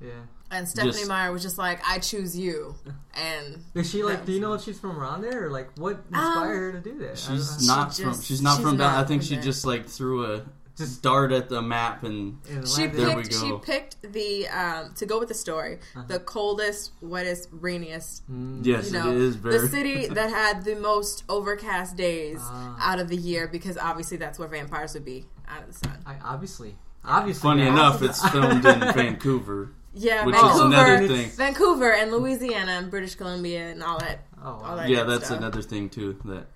[0.01, 0.11] Yeah.
[0.51, 2.75] and Stephenie just- Meyer was just like, "I choose you,"
[3.15, 4.25] and Is she like?
[4.25, 6.99] Do you know if she's from around there, or like what inspired her to do
[7.01, 7.19] that?
[7.19, 8.95] She's don't She from just- she's not she's from down.
[8.95, 9.45] I think she there.
[9.45, 10.43] just like threw a
[10.77, 13.35] just dart at the map and and She landed- There we picked.
[13.35, 18.23] She picked the um, to go with the story, the coldest, wettest, rainiest.
[18.31, 19.59] Mm, yes, You know, it is very.
[19.59, 22.77] the city that had the most overcast days Ah.
[22.93, 25.99] out of the year, because obviously that's where vampires would be out of the sun.
[26.07, 27.43] I obviously, obviously.
[27.43, 27.73] Funny yeah.
[27.73, 31.31] enough, it's filmed in Vancouver, Yeah, which is Vancouver, another thing.
[31.31, 34.20] Vancouver and Louisiana and British Columbia and all that.
[34.40, 34.77] Oh, all wow.
[34.77, 35.38] that Yeah, that's stuff.
[35.38, 36.18] another thing too.
[36.24, 36.46] That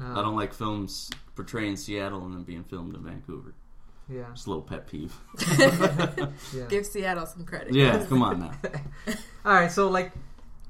[0.00, 3.54] Uh, I don't like films portraying Seattle and then being filmed in Vancouver.
[4.08, 5.14] Yeah, It's a little pet peeve.
[5.58, 6.66] yeah.
[6.68, 7.72] Give Seattle some credit.
[7.74, 8.52] Yeah, come on now.
[9.44, 10.12] All right, so like,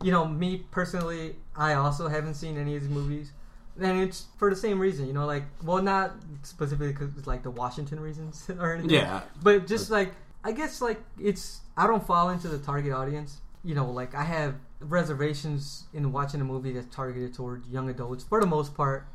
[0.02, 3.32] you know, me personally, I also haven't seen any of these movies,
[3.80, 5.06] and it's for the same reason.
[5.06, 8.90] You know, like, well, not specifically because like the Washington reasons or anything.
[8.90, 10.12] Yeah, but just like
[10.44, 13.40] I guess like it's I don't fall into the target audience.
[13.62, 18.24] You know, like I have reservations in watching a movie that's targeted toward young adults
[18.24, 19.06] for the most part.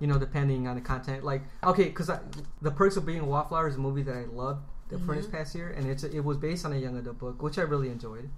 [0.00, 1.24] You know, depending on the content.
[1.24, 2.10] Like, okay, because
[2.60, 5.36] the Perks of Being a Wallflower is a movie that I loved the this mm-hmm.
[5.36, 7.88] past year, and it's it was based on a young adult book, which I really
[7.88, 8.28] enjoyed.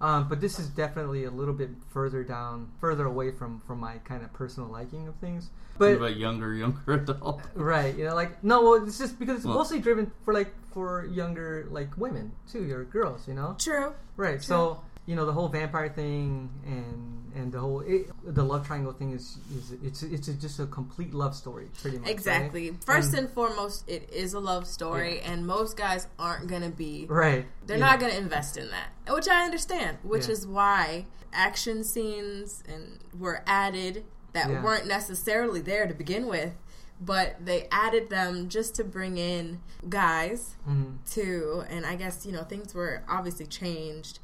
[0.00, 3.98] Um, but this is definitely a little bit further down, further away from from my
[3.98, 5.50] kind of personal liking of things.
[5.78, 7.42] but But about younger, younger adult.
[7.54, 10.52] Right, you know, like no, well, it's just because it's Well- mostly driven for like
[10.72, 13.56] for younger like women too, or girls, you know.
[13.58, 13.94] True.
[14.18, 18.66] Right, so you know the whole vampire thing and and the whole it, the love
[18.66, 22.06] triangle thing is is it's it's just a complete love story, pretty much.
[22.06, 22.14] right?
[22.14, 22.70] Exactly.
[22.84, 26.70] First And- and foremost, it is a love story, and most guys aren't going to
[26.70, 27.06] be.
[27.08, 27.86] Right, They're yeah.
[27.90, 29.98] not going to invest in that, which I understand.
[30.02, 30.32] Which Yeah.
[30.32, 34.62] is why action scenes and were added that Yeah.
[34.62, 36.54] weren't necessarily there to begin with,
[37.00, 40.96] but they added them just to bring in guys Mhm.
[41.12, 44.18] to, and I guess you know things were obviously changed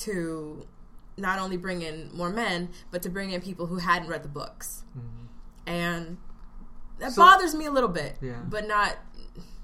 [0.00, 0.66] to
[1.16, 4.28] not only bring in more men, but to bring in people who hadn't read the
[4.28, 5.28] books, Mhm.
[5.66, 6.16] and
[6.98, 8.16] that So- bothers me a little bit.
[8.20, 8.40] Yeah.
[8.48, 8.96] but not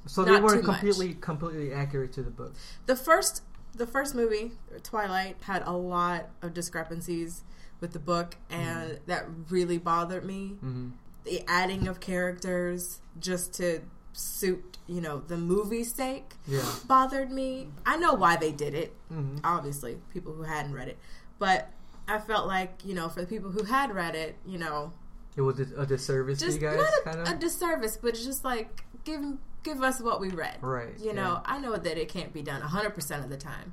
[0.04, 0.80] So they Not weren't too much.
[0.80, 2.54] completely completely accurate to the book.
[2.86, 3.42] the first
[3.74, 7.44] the first movie twilight had a lot of discrepancies
[7.80, 10.88] with the book and that really bothered me hmm
[11.24, 13.80] the adding of characters just to
[14.12, 16.64] suit you know the movie's sake Yeah.
[16.86, 20.98] bothered me i know why they did it hmm obviously people who hadn't read it
[21.38, 21.70] but
[22.08, 24.92] i felt like you know for the people who had read it you know
[25.36, 27.34] It was a, disservice to just you guys, not a, kind of.
[27.34, 29.20] a disservice but it's just like give
[29.62, 30.98] give us what we read right.
[31.00, 33.72] you know i know that it can't be done 100% of the time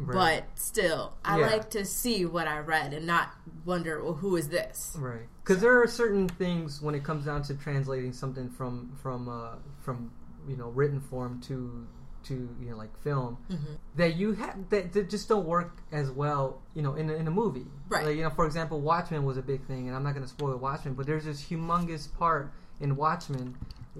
[0.00, 0.44] Right.
[0.44, 1.46] but still i Yeah.
[1.46, 3.30] like to see what i read and not
[3.64, 7.42] wonder well who is this Right, because there are certain things when it comes down
[7.44, 10.10] to translating something from from uh, from
[10.46, 11.86] you know written form to
[12.24, 13.74] to you know like film Mm-hmm.
[13.96, 17.26] that you have that, that just don't work as well you know in a, in
[17.26, 17.66] a movie.
[17.88, 18.04] Right.
[18.06, 20.28] Like, you know, for example, Watchmen was a big thing, and I'm not going to
[20.28, 23.56] spoil Watchmen, but there's this humongous part in Watchmen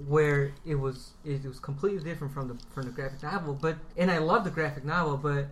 [0.07, 3.53] where it was it was completely different from the from the graphic novel.
[3.59, 5.47] But and I love the graphic novel, but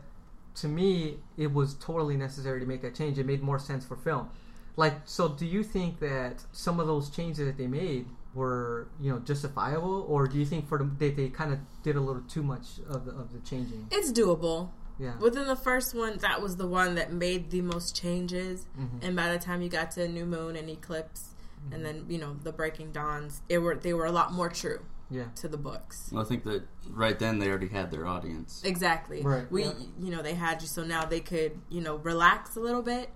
[0.62, 3.18] to me, it was totally necessary to make that change.
[3.20, 4.30] It made more sense for film.
[4.76, 9.12] Like, so do you think that some of those changes that they made were, you
[9.12, 12.22] know, justifiable, or do you think for them they, they kind of did a little
[12.24, 13.88] too much of the, of the changing?
[13.92, 15.18] it's doable Yeah.
[15.20, 19.04] within the first one that was the one that made the most changes Mhm.
[19.04, 21.36] and by the time you got to new moon and eclipse
[21.72, 24.80] and then you know the breaking dawns it were they were a lot more true
[25.10, 25.26] Yeah.
[25.36, 28.62] to the books Well, I think that right then they already had their audience.
[28.66, 29.72] exactly Right, we yeah.
[30.00, 33.10] you know they had you so now they could you know relax a little bit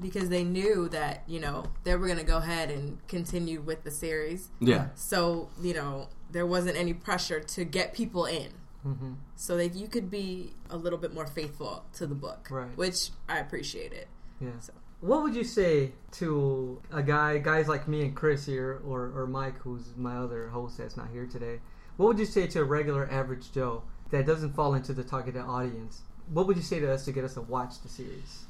[0.00, 3.82] because they knew that you know they were going to go ahead and continue with
[3.82, 8.50] the series Yeah, so you know there wasn't any pressure to get people in
[8.82, 12.74] hmm so that you could be a little bit more faithful to the book Right.
[12.76, 14.08] which i appreciate it
[14.40, 14.50] Yeah.
[14.60, 14.72] So-
[15.06, 19.26] What would you say to a guy, guys like me and Chris here, or, or
[19.28, 21.60] Mike, who's my other host that's not here today?
[21.96, 25.42] What would you say to a regular average Joe that doesn't fall into the targeted
[25.42, 26.02] audience?
[26.32, 28.46] What would you say to us to get us to watch the series?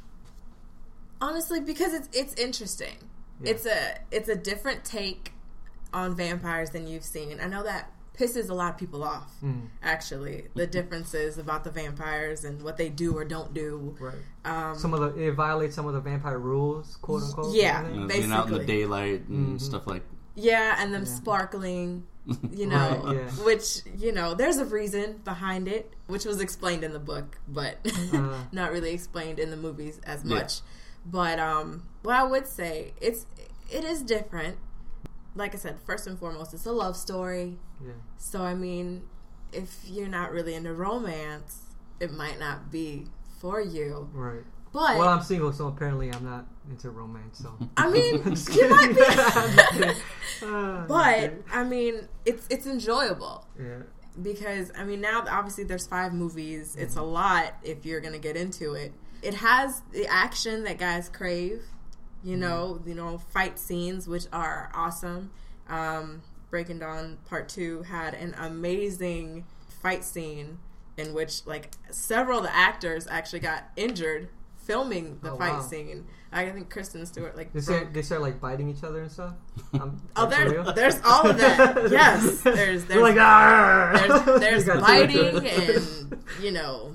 [1.19, 2.97] honestly because it's it's interesting
[3.43, 3.53] Yeah.
[3.53, 5.33] it's a it's a different take
[5.95, 9.69] on vampires than you've seen i know that pisses a lot of people off Mm,
[9.83, 14.15] actually the differences about the vampires and what they do or don't do right.
[14.45, 17.55] um, Some of the it violates some of the vampire rules, quote unquote.
[17.55, 17.83] Yeah.
[17.83, 18.21] kind you of know, thing?
[18.23, 19.61] being out in the daylight and Mhm.
[19.61, 20.03] stuff like.
[20.35, 21.09] yeah and them Yeah.
[21.15, 22.05] sparkling
[22.51, 23.31] you know Right, yeah.
[23.45, 27.79] which you know there's a reason behind it which was explained in the book but
[28.13, 28.43] Uh.
[28.53, 30.35] not really explained in the movies as Yeah.
[30.37, 30.61] much
[31.05, 33.27] but um what i would say it's
[33.71, 34.57] it is different
[35.37, 37.93] like i said first and foremost it's a love story Yeah.
[38.19, 39.03] so i mean
[39.53, 41.67] if you're not really into romance
[42.01, 43.07] it might not be
[43.41, 44.43] for you Right.
[44.73, 47.39] but Well, I'm single, so apparently I'm not into romance.
[47.39, 47.57] So.
[47.77, 48.73] i mean you might kidding.
[48.75, 48.95] I'm
[49.57, 50.47] just be.
[50.47, 53.83] Uh, but i mean it's it's enjoyable yeah.
[54.21, 56.77] because I mean now obviously there's five movies.
[56.77, 58.93] It's a lot if you're gonna get into it.
[59.23, 61.63] It has the action that guys crave,
[62.27, 65.31] you know, you know, fight scenes which are awesome.
[65.69, 69.45] Um, Breaking Dawn Part Two had an amazing
[69.83, 70.59] fight scene
[70.97, 75.61] in which like several of the actors actually got injured filming the Oh, fight wow.
[75.61, 76.07] scene.
[76.33, 79.35] I think Kristen Stewart like They start, they start like biting each other and stuff.
[79.75, 80.73] Um, Oh, that's there, real?
[80.73, 81.91] there's all of that.
[81.91, 83.97] Yes, there's there's like "Arr!"
[84.39, 85.45] there's, there's biting two of them.
[86.13, 86.93] and you know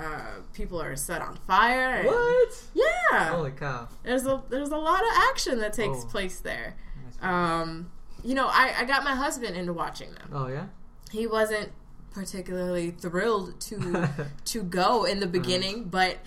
[0.00, 1.96] uh, people are set on fire.
[1.96, 2.62] And, what?
[2.74, 3.88] Yeah, Holy cow!
[4.02, 6.06] there's a there's a lot of action that takes Oh.
[6.08, 6.76] place there.
[7.22, 7.90] Um,
[8.24, 10.30] you know, I, I got my husband into watching them.
[10.32, 10.66] oh yeah.
[11.10, 11.70] He wasn't
[12.12, 14.08] particularly thrilled to
[14.46, 16.18] to go in the beginning, but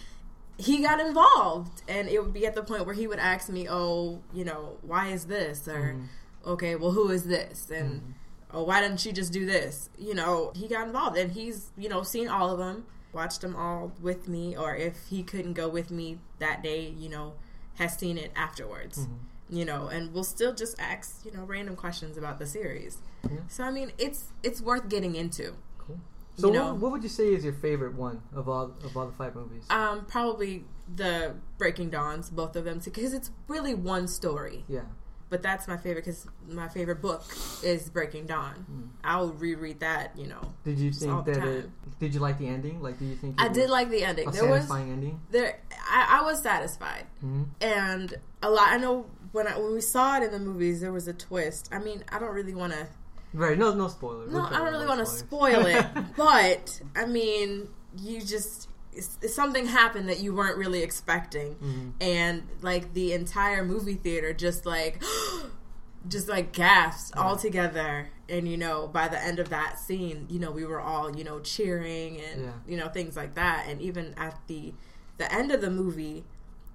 [0.58, 3.68] he got involved, and it would be at the point where he would ask me,
[3.70, 6.08] "Oh, you know, why is this?" or Mhm.
[6.46, 8.14] "Okay, well, who is this?" and Mhm.
[8.54, 9.90] oh, why didn't she just do this?
[9.98, 13.56] You know, he got involved and he's, you know, seen all of them, watched them
[13.56, 17.34] all with me, or if he couldn't go with me that day, you know,
[17.76, 19.00] has seen it afterwards.
[19.08, 19.18] Mhm.
[19.50, 22.98] You know, and we'll still just ask, you know, random questions about the series.
[23.24, 23.38] Yeah.
[23.48, 25.54] So I mean, it's it's worth getting into.
[25.78, 26.00] Cool.
[26.38, 28.98] So You know- what, what would you say is your favorite one of all of
[28.98, 29.66] all the five movies?
[29.70, 34.66] Um, probably the Breaking Dawns, both of them, because it's really one story.
[34.68, 34.86] yeah.
[35.34, 37.24] But that's my favorite because my favorite book
[37.64, 38.54] is Breaking Dawn.
[38.72, 38.90] Mm.
[39.04, 40.12] I'll reread that.
[40.16, 41.70] You know, Did you think that it?
[42.00, 42.84] Did you like the ending?
[42.84, 44.28] Like, do you think I did like the ending.
[44.28, 45.20] a There was satisfying ending?
[45.32, 49.82] there I, I was satisfied hmm and a lot i know when I, when we
[49.82, 52.74] saw it in the movies there was a twist i mean i don't really want
[52.74, 52.86] to
[53.34, 53.58] Right.
[53.58, 54.32] No, no spoilers.
[54.32, 55.84] no i don't really want to spoil it
[56.16, 58.70] but i mean you just
[59.02, 61.94] something happened that you weren't really expecting Mhm.
[62.02, 65.02] and like the entire movie theater just like
[66.08, 70.38] just like gasped all together and you know by the end of that scene you
[70.40, 72.52] know we were all you know cheering and Yeah.
[72.68, 74.74] you know things like that and even at the
[75.18, 76.26] the end of the movie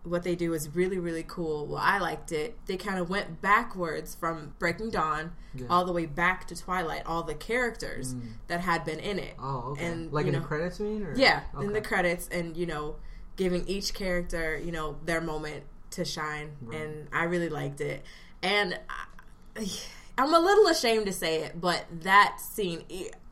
[0.09, 3.40] what they do is really really cool well i liked it they kind of went
[3.40, 5.66] backwards from breaking dawn Yeah.
[5.71, 8.23] all the way back to twilight all the characters Mm.
[8.49, 9.87] that had been in it Oh, okay.
[9.87, 11.03] and, like in know- the credits, mean?
[11.05, 11.14] Or?
[11.16, 12.97] yeah, in the credits, and you know,
[13.37, 16.81] giving each character, you know, their moment to shine, Right.
[16.81, 18.03] and I really liked it.
[18.42, 19.66] And I,
[20.18, 22.85] I'm a little ashamed to say it, but that scene,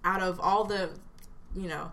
[0.04, 0.90] out of all the,
[1.54, 1.90] you know,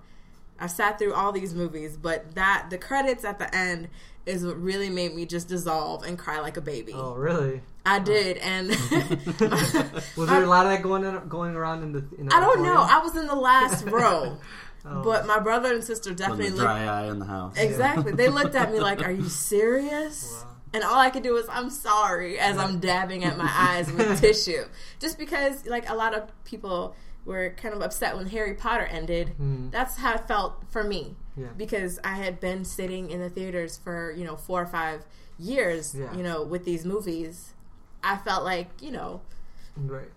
[0.59, 3.89] I've sat through all these movies, but that the credits at the end
[4.25, 6.93] is what really made me just dissolve and cry like a baby.
[6.95, 7.61] Oh, really?
[7.85, 8.69] I did, and
[10.17, 12.05] Was there a lot of that going on, going around in the?
[12.17, 12.77] In the I don't know.
[12.89, 14.37] I was in the last row,
[14.85, 15.01] Oh.
[15.03, 17.55] but my brother and sister definitely the looked dry eye in the house.
[17.57, 18.11] Exactly.
[18.13, 20.49] They looked at me like, "Are you serious?" Wow.
[20.75, 24.19] And all I could do was, "I'm sorry," as I'm dabbing at my eyes with
[24.19, 24.63] tissue,
[24.99, 29.33] just because like a lot of people were kind of upset when Harry Potter ended.
[29.41, 29.71] Mhm.
[29.71, 31.47] That's how it felt for me Yeah.
[31.57, 35.03] because I had been sitting in the theaters for you know four or five
[35.39, 36.13] years, Yeah.
[36.15, 37.53] you know, with these movies.
[38.03, 39.21] I felt like you know
[39.77, 40.09] Right.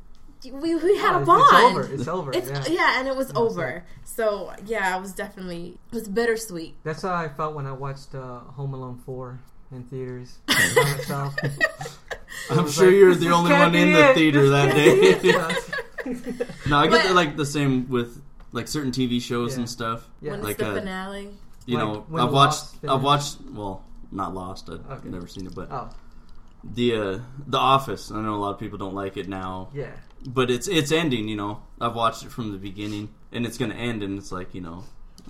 [0.44, 1.46] we we had Oh, a it's- bond.
[1.52, 1.94] It's over.
[1.94, 2.32] It's over.
[2.32, 2.74] It's yeah.
[2.74, 2.98] yeah.
[3.00, 3.84] and it was Yeah, over.
[4.04, 6.74] So yeah, I was definitely it was bittersweet.
[6.84, 9.40] That's how I felt when I watched uh, Home Alone 4
[9.72, 10.38] in theaters.
[10.46, 11.34] by myself.
[12.50, 14.14] I'm sure like, you're the only one be in the it.
[14.14, 15.00] theater that day.
[15.00, 16.48] can't be it.
[16.68, 18.20] no, I get But- the, like the same with
[18.56, 19.58] like certain TV shows Yeah.
[19.60, 20.08] and stuff.
[20.20, 20.30] Yeah.
[20.32, 21.28] When it's Like the uh, finale.
[21.66, 22.62] you Like know, when I've watched.
[22.82, 23.36] Lost I've watched.
[23.52, 24.68] Well, not Lost.
[24.70, 25.08] I've Okay.
[25.08, 25.88] never seen it, but oh,
[26.64, 28.10] the uh, The Office.
[28.10, 29.92] I know a lot of people don't like it now, yeah.
[30.26, 31.28] but it's it's ending.
[31.28, 34.54] You know, I've watched it from the beginning, and it's gonna end, and it's like
[34.54, 34.84] you know,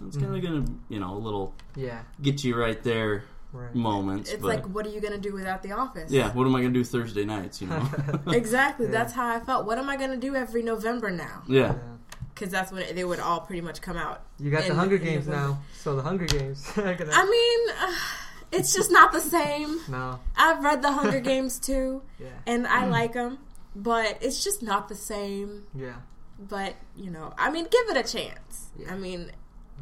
[0.07, 0.45] it's kind of Mhm.
[0.45, 2.03] gonna you know a little Yeah.
[2.23, 3.75] get you right there Right.
[3.75, 4.31] moments.
[4.31, 6.11] It's but like, what are you gonna do without the office?
[6.13, 7.61] yeah, what am I gonna do Thursday nights?
[7.63, 7.83] You know,
[8.29, 8.87] exactly.
[8.87, 8.93] Yeah.
[8.93, 9.67] That's how I felt.
[9.67, 11.43] What am I gonna do every November now?
[11.49, 11.73] yeah.
[11.73, 11.73] Yeah.
[12.37, 14.21] Because that's when it, they would all pretty much come out.
[14.39, 16.71] You got the Hunger Games now, so the Hunger Games.
[16.77, 16.85] I
[17.25, 17.95] mean, uh,
[18.53, 19.81] it's just not the same.
[19.89, 20.21] no.
[20.37, 22.29] I've read the Hunger Games too, Yeah.
[22.47, 23.39] and I like them,
[23.75, 25.65] but it's just not the same.
[25.75, 25.95] Yeah.
[26.39, 28.67] But you know, I mean, give it a chance.
[28.79, 28.93] Yeah.
[28.93, 29.33] I mean,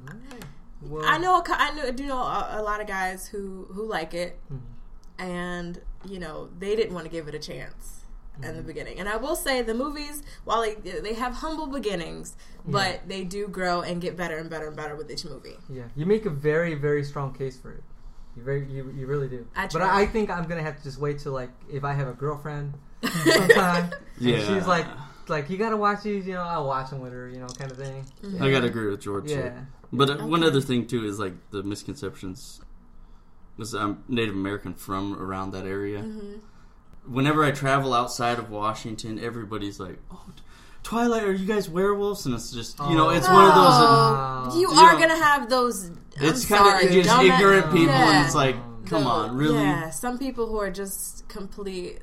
[0.08, 0.44] Alright.
[0.80, 3.84] Well, I know, a I know, do know a, a lot of guys who who
[3.84, 4.60] like it, Mhm.
[5.18, 8.03] and you know, they didn't want to give it a chance
[8.42, 8.66] in the Mhm.
[8.66, 8.98] beginning.
[8.98, 13.46] And I will say, the movies, while they they have humble beginnings, but they do
[13.48, 15.56] grow and get better and better and better with each movie.
[15.68, 17.82] Yeah, you make a very, very strong case for it.
[18.36, 19.46] You very, you, you really do.
[19.54, 19.82] I but.
[19.82, 22.12] I, I think I'm gonna have to just wait till like if I have a
[22.14, 22.74] girlfriend
[23.24, 23.92] sometime.
[24.18, 24.36] Yeah.
[24.38, 24.86] And she's like,
[25.28, 26.26] like you gotta watch these.
[26.26, 27.28] You know, I'll watch them with her.
[27.28, 28.04] You know, kind of thing.
[28.22, 28.40] Mhm.
[28.42, 29.30] I gotta agree with George.
[29.30, 29.50] Yeah.
[29.50, 29.56] too.
[29.92, 32.60] But uh, one other thing too is like the misconceptions.
[33.56, 36.02] Because I'm Native American from around that area.
[36.02, 36.40] Mhm.
[37.06, 40.22] Whenever I travel outside of Washington, everybody's like, "Oh,
[40.82, 42.26] Twilight, are you guys werewolves?
[42.26, 44.54] And it's just you know, it's one of those.
[44.54, 45.90] Those- you you are know, gonna have those.
[46.16, 48.16] It's I'm kind sorry, of just dumbass- ignorant people, Yeah.
[48.18, 49.54] and it's like, come The- on, really?
[49.62, 52.00] Yeah, some people who are just complete.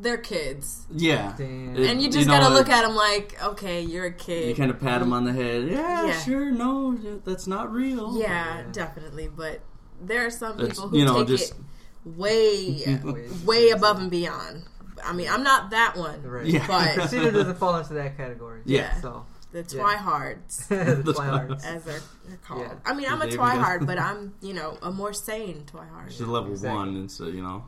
[0.00, 1.32] They're kids, Yeah.
[1.38, 1.76] Damn.
[1.76, 4.48] It- and you just know, gotta look at them like, okay, you're a kid.
[4.48, 5.68] You kind of pat them on the head.
[5.68, 6.18] Yeah, Yeah.
[6.20, 6.50] sure.
[6.50, 8.18] No, that's not real.
[8.18, 8.62] yeah, Yeah.
[8.72, 9.28] definitely.
[9.28, 9.60] But
[10.00, 11.56] there are some It's, people who you know, take just- it
[12.04, 14.64] way, Way- way above and beyond.
[15.04, 16.46] I mean, I'm not that one, Right.
[16.46, 16.66] Yeah.
[16.66, 18.60] but Christina doesn't fall into that category.
[18.64, 19.00] Yeah.
[19.00, 19.64] So the Yeah.
[19.82, 20.68] twihards.
[20.68, 21.64] the The Twihards.
[21.64, 22.60] as they're, they're called.
[22.62, 22.74] Yeah.
[22.84, 26.10] I mean, I'm a There twihard, but I'm, you know, a more sane twihard.
[26.10, 26.76] She's level Exactly.
[26.78, 27.64] one, and so you know.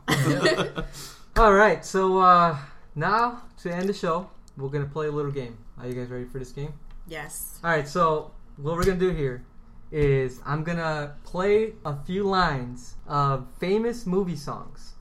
[1.37, 1.83] All right.
[1.85, 2.57] So uh,
[2.95, 5.57] now to end the show, we're gonna play a little game.
[5.79, 6.73] Are you guys ready for this game?
[7.07, 7.59] Yes.
[7.63, 7.87] All right.
[7.87, 9.43] So what we're gonna do here
[9.91, 14.93] is I'm gonna play a few lines of famous movie songs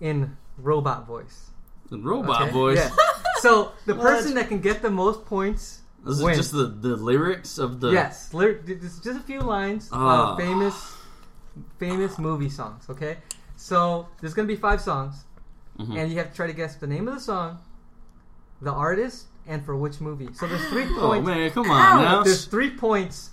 [0.00, 1.50] in robot voice.
[1.90, 2.50] The robot Okay?
[2.52, 2.78] voice.
[2.78, 2.90] Yeah.
[3.40, 6.38] So the person that can get the most points This is wins.
[6.38, 7.90] just the, the lyrics of the.
[7.92, 10.32] yes, lyr- it's just a few lines Ah.
[10.32, 10.74] of famous,
[11.78, 12.88] famous movie songs.
[12.88, 13.18] Okay,
[13.54, 15.24] so there's gonna be five songs,
[15.78, 15.96] Mhm.
[15.98, 17.58] and you have to try to guess the name of the song,
[18.62, 20.30] the artist, and for which movie.
[20.32, 21.28] So there's three Oh points.
[21.28, 22.22] Oh man, come on now.
[22.24, 23.30] There's three points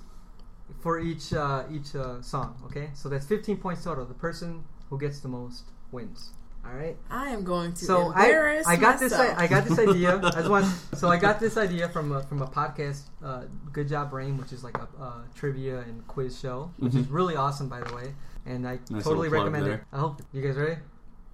[0.83, 2.55] for each uh, each uh, song.
[2.65, 4.05] Okay, so that's 15 points total.
[4.05, 6.31] The person who gets the most wins.
[6.65, 6.95] All right.
[7.09, 9.11] I am going to So I, embarrass I got this.
[9.13, 10.17] I, I got this idea.
[10.17, 10.65] I just want
[10.95, 14.53] so I got this idea from a, from a podcast, uh, Good Job Brain, which
[14.53, 17.13] is like a uh, trivia and quiz show, which is Mhm.
[17.19, 18.13] really awesome, by the way.
[18.45, 19.83] And I Nice totally little plug recommend it.
[19.91, 20.77] I hope you guys ready.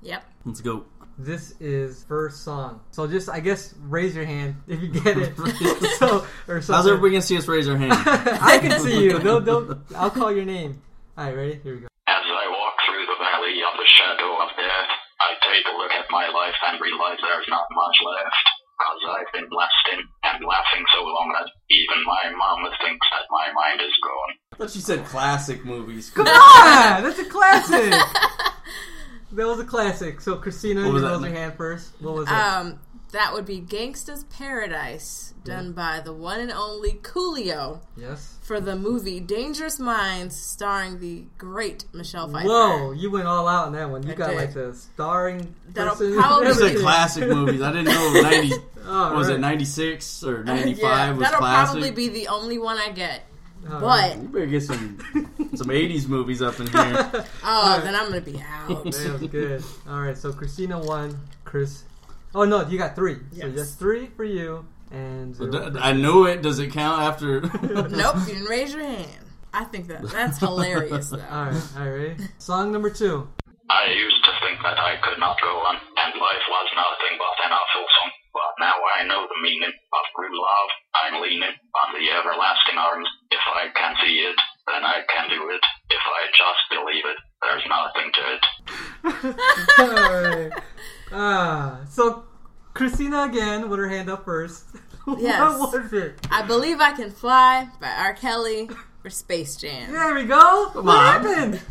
[0.02, 0.24] Yep.
[0.45, 0.86] Let's go.
[1.20, 2.80] This is first song.
[2.95, 5.36] So just I guess raise your hand if you get it.
[5.99, 6.95] so or How's something.
[6.95, 7.91] everybody gonna see us raise our hand?
[8.39, 9.20] I can see you.
[9.20, 9.84] Don't don't.
[9.99, 10.82] I'll call your name.
[11.20, 11.59] All right, ready?
[11.59, 11.88] Here we go.
[12.07, 14.89] As I walk through the valley of the shadow of death,
[15.20, 18.39] I take a look at my life and realize there's not much left.
[18.80, 23.51] Cause I've been blasting and laughing so long that even my mama thinks that my
[23.51, 24.32] mind is gone.
[24.53, 26.11] I thought you said classic movies.
[26.11, 27.91] Come on, that's a classic.
[29.34, 30.22] that was a classic.
[30.22, 31.28] So Christina, What you was raise that?
[31.30, 31.92] your hand first.
[32.02, 32.58] What was that?
[32.62, 32.80] Um,
[33.12, 38.36] that would be Gangsta's Paradise, done by the one and only Coolio yes.
[38.44, 42.48] for the movie Dangerous Minds, starring the great Michelle Pfeiffer.
[42.48, 44.04] Whoa, you went all out on that one.
[44.04, 44.36] You I got did.
[44.38, 46.16] like the starring That'll person.
[46.18, 47.62] probably These are classic movies.
[47.64, 48.54] I didn't know ninety.
[48.86, 49.38] All what was right.
[49.38, 51.72] it ninety six or Yeah, ninety five was that'll classic?
[51.82, 53.24] probably be the only one I get.
[53.68, 54.18] All But right.
[54.18, 54.97] You better get some
[55.55, 57.26] some eighties movies up in here.
[57.43, 58.68] oh, then I'm gonna be out.
[58.86, 59.64] That was good.
[59.88, 61.18] All right, so Christina won.
[61.45, 61.84] Chris.
[62.36, 63.18] Oh no, you got three.
[63.38, 66.41] So just three for you and zero for- I knew it.
[66.41, 67.41] Does it count after?
[67.41, 69.26] nope, you didn't raise your hand.
[69.53, 71.18] I think that that's hilarious though.
[71.30, 72.18] All right, all right.
[72.38, 73.28] Song number two.
[73.70, 77.38] I used to think that I could not go on, and life was nothing but
[77.45, 78.10] an awful song.
[78.34, 80.70] But now I know the meaning of true love.
[81.01, 83.10] I'm leaning on the everlasting arms.
[83.50, 84.36] If I can see it,
[84.68, 85.62] then I can do it.
[85.89, 89.39] If I just believe it, there's nothing to it.
[89.80, 90.52] Alright.
[91.12, 92.24] Ah, so
[92.74, 94.66] Christina again with her hand up first.
[95.18, 95.39] Yes.
[95.60, 96.20] what was it?
[96.30, 98.14] I believe I can fly by R.
[98.14, 98.70] Kelly
[99.02, 99.91] for Space Jam.
[99.91, 100.70] There we go.
[100.72, 101.24] Come what on.
[101.26, 101.62] happened?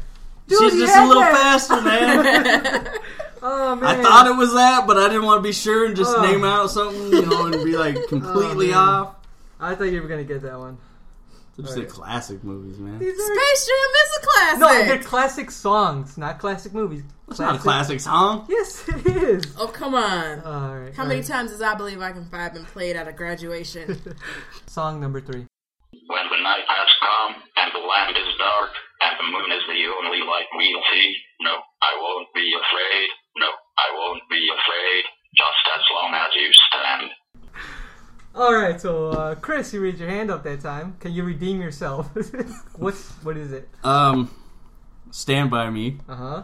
[0.48, 1.32] Dude, She's you just a little that.
[1.36, 2.88] faster, man.
[3.40, 3.84] Oh man.
[4.00, 6.22] I thought it was that, but I didn't want to be sure and just Oh.
[6.22, 8.76] name out something, you know, and be like completely man.
[8.78, 9.14] off.
[9.60, 10.78] I thought you were gonna get that one.
[11.58, 11.90] Just Alright.
[11.90, 13.00] say classic movies, man.
[13.00, 14.58] These are Space Jam is a classic.
[14.60, 17.02] no, they're classic songs, not classic movies.
[17.26, 18.46] It's not a classic song.
[18.48, 19.42] Yes, it is.
[19.58, 20.38] oh come on.
[20.46, 20.94] All right.
[20.94, 21.28] How all many right.
[21.28, 23.98] times has I believe I can fly been played at a graduation?
[24.66, 25.50] Song number three.
[25.90, 28.70] When the night has come, and the land is dark,
[29.02, 31.08] and the moon is the only light we'll see,
[31.42, 33.08] no, I won't be afraid.
[33.36, 35.02] No, I won't be afraid.
[35.34, 37.10] Just as long as you stand.
[38.38, 40.94] All right, so uh, Chris, you raised your hand up that time.
[41.00, 42.08] Can you redeem yourself?
[42.76, 43.68] What's what is it?
[43.82, 44.30] Um,
[45.10, 45.98] Stand by Me.
[46.08, 46.42] Uh huh.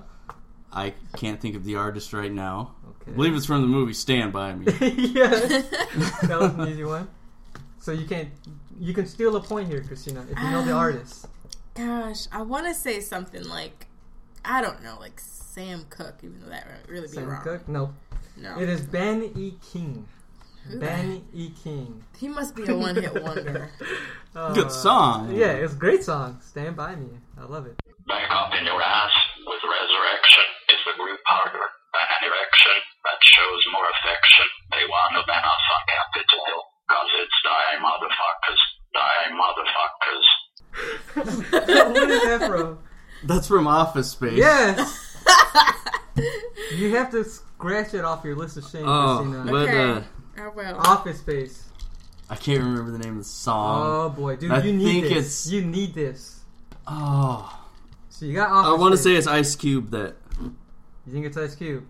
[0.73, 2.75] I can't think of the artist right now.
[3.03, 3.13] Okay.
[3.13, 4.65] I believe it's from the movie Stand by Me.
[4.81, 5.29] yeah,
[6.23, 7.07] that was an easy one.
[7.79, 8.33] So you can
[8.81, 11.29] you can steal a point here, Christina, if you know the Um, artist.
[11.77, 13.87] Gosh, I want to say something like,
[14.45, 17.43] I don't know, like Sam Cooke, even though that would really be Sam wrong.
[17.45, 17.69] Sam Cooke?
[17.69, 17.95] No,
[18.37, 19.55] No, it is Ben E.
[19.73, 20.09] King.
[20.67, 21.51] Who the- Ben E.
[21.63, 22.03] King.
[22.19, 23.71] he must be a one-hit wonder.
[24.35, 25.31] Uh, Good song.
[25.31, 26.41] Yeah, it's a great song.
[26.43, 27.07] Stand by me.
[27.39, 27.79] I love it.
[28.09, 29.13] Back up in your ass
[29.47, 30.43] with resurrection
[30.75, 31.63] is the group harder
[31.95, 32.75] than an erection
[33.07, 34.47] that shows more affection.
[34.75, 36.65] They wanna ban us on Capitol Hill.
[36.91, 38.59] Cause it's die motherfuckers,
[38.99, 39.31] die
[41.15, 41.95] motherfuckers.
[41.95, 42.79] what is that from?
[43.23, 44.35] That's from Office Space.
[44.37, 45.17] Yes.
[46.75, 49.45] you have to scratch it off your list of shame, Oh, Christina.
[49.53, 49.93] but Okay.
[49.93, 50.01] uh,
[50.39, 50.77] oh well.
[50.79, 51.65] Office Space.
[52.31, 53.83] I can't remember the name of the song.
[53.87, 55.47] Oh boy, dude, I you need think this.
[55.47, 56.41] it's- You need this.
[56.87, 57.61] Oh,
[58.09, 58.51] So you got.
[58.51, 58.71] Office.
[58.71, 59.91] I want to say it's Ice Cube.
[59.91, 60.17] That
[61.07, 61.85] You think it's Ice Cube?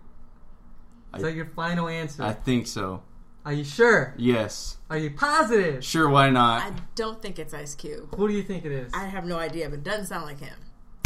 [1.15, 2.23] Is I- that your final answer?
[2.23, 3.01] I think so.
[3.45, 4.13] Are you sure?
[4.17, 5.83] Yes, Are you positive?
[5.85, 6.09] sure.
[6.09, 6.63] Why not?
[6.63, 8.15] I don't think it's Ice Cube.
[8.15, 8.91] Who do you think it is?
[8.93, 10.57] I have no idea, but it doesn't sound like him.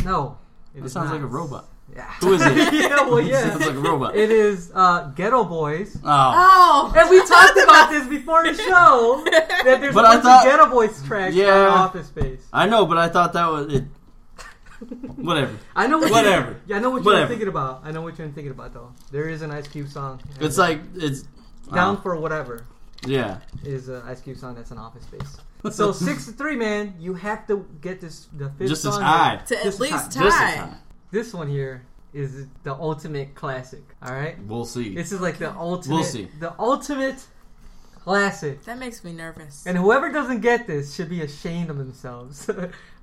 [0.06, 0.38] no.
[0.74, 1.16] It That is sounds not.
[1.16, 1.68] like a robot.
[1.96, 2.04] Yeah.
[2.22, 2.74] Who is it?
[2.74, 3.50] yeah, well, yeah.
[3.50, 4.16] Sounds like a robot.
[4.16, 5.98] It is uh, Geto Boys.
[5.98, 10.12] Oh, Oh, And we talked about this before the show that there's But a I
[10.16, 11.48] bunch thought- of Geto Boys tracks Yeah.
[11.68, 12.42] on Office Space.
[12.54, 13.84] I know, but I thought that was it.
[15.18, 15.58] Whatever.
[15.76, 16.52] I know what Whatever.
[16.52, 17.82] You're, yeah, I know what you're thinking about.
[17.84, 18.94] I know what you're thinking about though.
[19.12, 20.22] There is an Ice Cube song.
[20.40, 21.24] It's like it's
[21.74, 22.64] down oh, for whatever
[23.06, 23.40] yeah.
[23.66, 25.38] is an Ice Cube song that's an Office Space.
[25.72, 26.94] So six to three, man.
[27.02, 29.02] You have to get this the fifth Just a song.
[29.02, 29.42] tie.
[29.48, 30.74] to at Just a least tie.
[31.12, 31.18] Tie.
[31.20, 31.34] Just a tie.
[31.34, 33.84] This one here is the ultimate classic.
[34.01, 34.95] All right, We'll see.
[34.95, 35.95] this is like the ultimate.
[35.95, 36.28] We'll see.
[36.39, 37.26] The ultimate
[38.03, 38.64] classic.
[38.66, 39.66] That makes me nervous.
[39.68, 42.49] And whoever doesn't get this should be ashamed of themselves.
[42.49, 42.55] All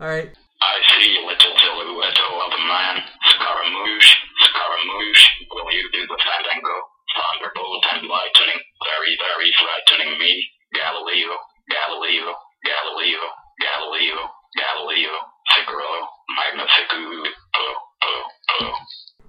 [0.09, 0.31] right.
[0.63, 3.03] I see little silhouette of a man.
[3.29, 6.75] Scaramouche, Scaramouche, will you do the fandango?
[7.17, 10.33] Thunderbolt and lightning, very, very frightening me.
[10.75, 11.33] Galileo,
[11.71, 12.35] Galileo,
[12.65, 13.23] Galileo,
[13.61, 14.21] Galileo,
[14.57, 15.15] Galileo,
[15.55, 17.31] Figaro, Magnifico.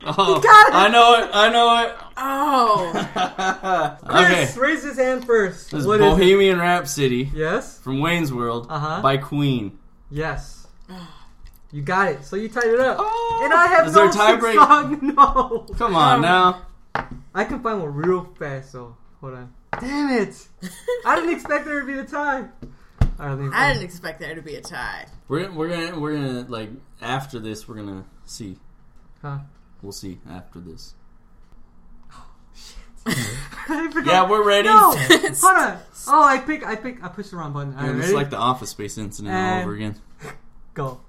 [0.10, 0.74] Oh, got it!
[0.76, 1.30] I know it.
[1.34, 1.96] I know it.
[2.18, 4.10] oh, it.
[4.10, 4.60] okay.
[4.60, 5.72] Raise his hand first.
[5.72, 6.10] This is What is it?
[6.10, 7.80] Bohemian Rhapsody Yes.
[7.80, 9.02] from Wayne's World Uh-huh.
[9.02, 9.78] by Queen.
[10.10, 10.68] Yes.
[11.72, 12.24] You got it.
[12.24, 12.98] So you tied it up.
[13.00, 13.42] Oh.
[13.44, 14.56] and I have Is no there a sixth tiebreak?
[14.56, 15.00] song.
[15.16, 15.66] No.
[15.78, 16.62] Come on now.
[17.36, 18.72] I can find one real fast.
[18.72, 19.54] So hold on.
[19.82, 20.48] Damn it!
[21.06, 22.46] I didn't expect there to be a tie.
[23.20, 25.08] All right, I didn't expect there to be a tie.
[25.28, 26.70] We're we're gonna we're gonna like
[27.02, 28.58] after this we're gonna see.
[29.22, 29.40] Huh?
[29.82, 30.94] We'll see after this.
[32.14, 32.26] Oh,
[34.06, 34.68] yeah, we're ready.
[34.68, 35.80] No, hold on.
[36.08, 36.66] Oh, I pick.
[36.66, 37.04] I pick.
[37.04, 37.74] I pushed the wrong button.
[37.74, 39.96] Yeah, it's like the Office Space incident all over again.
[40.74, 41.00] Go.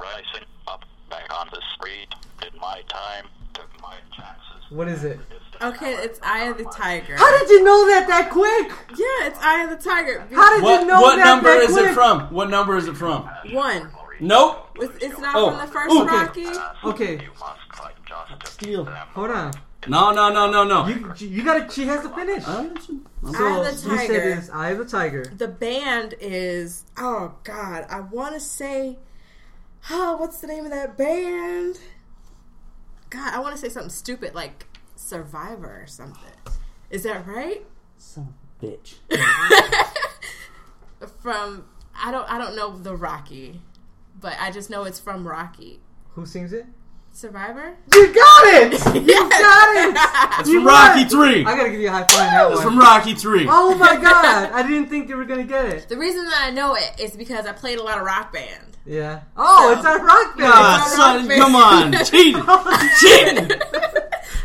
[0.00, 2.08] Rising up back on the street,
[2.40, 4.70] did my time, took my chances.
[4.70, 5.18] What is it?
[5.62, 7.16] Okay, it's Eye of the Tiger.
[7.16, 8.68] How did you know that that quick?
[8.98, 10.26] yeah, it's Eye of the Tiger.
[10.32, 11.90] How did What you know what that What number that is quick?
[11.90, 12.20] it from?
[12.32, 13.24] What number is it from?
[13.52, 13.90] One.
[14.20, 14.68] Nope.
[14.76, 16.44] It's, it's not Oh, from the first okay.
[16.46, 16.60] Rocky.
[16.84, 18.84] Okay, You must fight just to Steal.
[18.84, 19.52] hold on.
[19.88, 20.86] No, no, no, no, no.
[20.88, 22.44] You you got to She has to finish.
[22.46, 22.92] Uh, So
[23.44, 24.28] Eye of the you said Tiger.
[24.38, 25.24] it's Eye of the Tiger.
[25.24, 28.98] The band is oh god, I want to say,
[29.90, 31.78] oh, what's the name of that band?
[33.08, 34.66] God, I want to say something stupid like
[34.96, 36.30] Survivor or something.
[36.90, 37.64] Is that right?
[37.96, 38.96] Some bitch.
[41.22, 41.64] From
[41.94, 43.62] I don't I don't know the Rocky,
[44.20, 45.80] but I just know it's from Rocky.
[46.14, 46.66] Who sings it?
[47.12, 47.76] Survivor.
[47.92, 48.72] You got it.
[48.94, 49.40] You Yes!
[49.40, 50.40] got it.
[50.40, 51.04] It's You from Rocky.
[51.04, 51.44] Three.
[51.44, 52.64] I gotta give you a high five on that It's one.
[52.64, 53.46] from Rocky Three.
[53.48, 54.52] Oh my god!
[54.52, 55.88] I didn't think you were gonna get it.
[55.88, 58.76] The reason that I know it is because I played a lot of rock band.
[58.86, 59.22] Yeah.
[59.36, 60.52] Oh, So- it's a rock band.
[60.54, 61.42] Ah, It's a son, rock band.
[61.42, 62.42] come on, cheating,
[63.00, 63.60] cheating.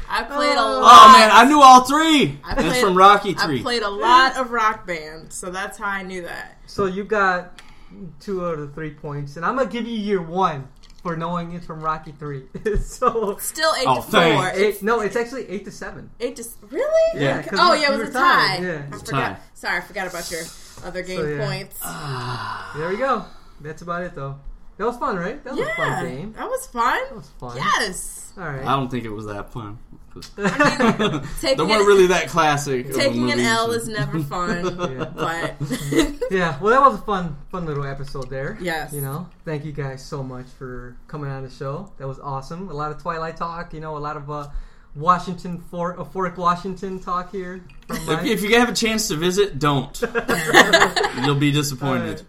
[0.09, 0.79] I played a Oh.
[0.81, 1.09] lot.
[1.09, 2.39] Oh man, I knew all three.
[2.43, 3.61] I it's played- from Rocky I Three.
[3.61, 6.57] played a lot of rock band, so that's how I knew that.
[6.67, 7.59] So you got
[8.19, 10.67] two out of three points, and I'm gonna give you year one
[11.03, 12.43] for knowing it's from Rocky Three.
[12.81, 14.11] so Still eight Oh, to four.
[14.11, 14.57] thanks.
[14.57, 16.09] eight, no, it's actually eight to seven.
[16.19, 17.21] Eight to s- really?
[17.21, 18.47] Yeah, 'cause Oh yeah, it was a tie.
[18.57, 18.69] tied, yeah.
[18.91, 19.35] I It's forgot.
[19.35, 19.41] tie.
[19.53, 20.41] Sorry, I forgot about your
[20.83, 21.45] other game So, yeah.
[21.45, 21.79] points.
[21.83, 22.73] Ah.
[22.75, 23.25] There we go.
[23.61, 24.35] That's about it, though.
[24.77, 25.41] That was fun, right?
[25.43, 26.33] That was a yeah, fun game.
[26.33, 26.99] that was fun.
[27.07, 27.55] That was fun.
[27.55, 28.33] Yes.
[28.37, 28.65] All right.
[28.65, 29.77] I don't think it was that fun.
[30.37, 32.87] I mean, they weren't an- really that classic.
[32.89, 33.39] of Taking an.
[33.39, 35.11] L is never fun, Yeah.
[35.15, 35.55] but
[36.31, 36.59] yeah.
[36.59, 38.57] Well, that was a fun, fun little episode there.
[38.61, 38.93] Yes.
[38.93, 41.91] You know, thank you guys so much for coming on the show.
[41.97, 42.69] That was awesome.
[42.69, 43.73] A lot of Twilight talk.
[43.73, 44.47] You know, a lot of uh,
[44.95, 47.61] Washington, Fort, uh, Fort Washington talk here.
[47.89, 48.25] If, Mike.
[48.25, 50.01] if you have a chance to visit, don't.
[51.25, 52.21] You'll be disappointed.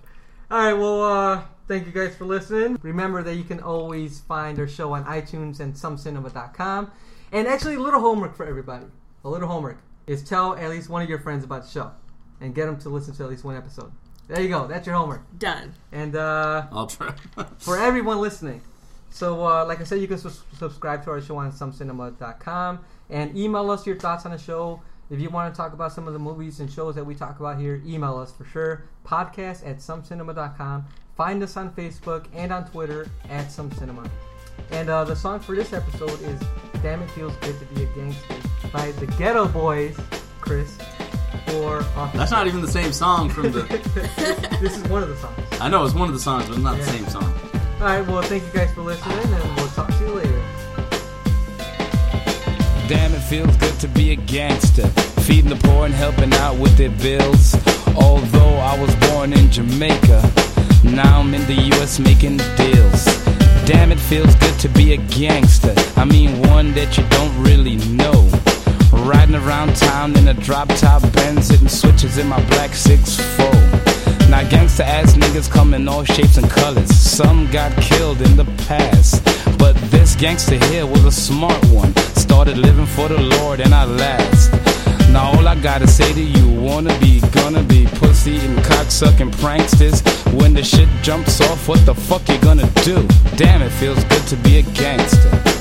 [0.51, 0.72] All right.
[0.74, 2.78] Well, uh, thank you guys for listening.
[2.82, 6.91] Remember that you can always find our show on iTunes and somecinema.com.
[7.33, 8.87] And actually, a little homework for everybody.
[9.24, 11.91] A little homework is tell at least one of your friends about the show
[12.41, 13.91] and get them to listen to at least one episode.
[14.29, 14.66] There you go.
[14.66, 15.22] That's your homework.
[15.39, 15.74] done.
[15.93, 17.14] And uh, I'll try.
[17.59, 18.61] for everyone listening.
[19.11, 23.37] So, uh, like I said, you can sus- subscribe to our show on somecinema.com and
[23.37, 24.83] email us your thoughts on the show.
[25.11, 27.39] If you want to talk about some of the movies and shows that we talk
[27.39, 28.85] about here, email us for sure.
[29.07, 30.87] Podcast at somecinema.com.
[31.16, 34.11] Find us on Facebook and on Twitter at somecinema.
[34.71, 36.41] And uh, the song for this episode is
[36.83, 38.35] Damn It Feels Good to Be a Gangster
[38.73, 39.97] by the Geto Boys,
[40.41, 40.77] Chris,
[41.47, 43.63] for Office That's not even the same song from the.
[44.61, 45.39] This is one of the songs.
[45.61, 46.85] I know it's one of the songs, but it's not Yeah.
[46.85, 47.33] the same song.
[47.81, 50.43] All right, well, thank you guys for listening, and we'll talk to you later.
[52.89, 54.87] Damn, it feels good to be a gangster.
[55.27, 57.55] Feeding the poor and helping out with their bills.
[57.97, 60.23] Although I was born in Jamaica,
[60.85, 63.05] now I'm in the US making deals.
[63.67, 65.75] Damn, it feels good to be a gangster.
[65.97, 68.31] I mean, one that you don't really know.
[69.05, 74.31] Riding around town in a drop top Benz, hitting switches in my black 6'4.
[74.31, 76.95] Now, gangster ass niggas come in all shapes and colors.
[76.95, 79.25] Some got killed in the past.
[79.59, 81.93] But this gangster here was a smart one.
[82.14, 84.86] Started living for the Lord and I last.
[85.17, 90.03] Now all I gotta say to you, wanna be, gonna be pussy and cocksucking pranksters.
[90.39, 93.03] When the shit jumps off, what the fuck you gonna do?
[93.35, 95.56] Damn, it feels good to be a gangster.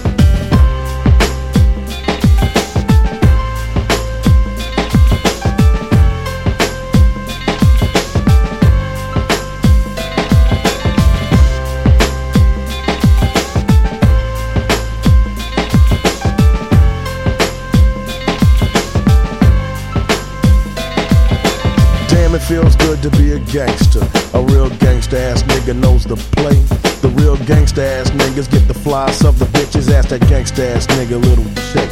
[22.47, 24.01] Feels good to be a gangster.
[24.37, 26.59] A real gangsta ass nigga knows the play.
[27.01, 29.91] The real gangsta ass niggas get the flies of the bitches.
[29.91, 31.89] Ask that gangsta ass nigga little shit.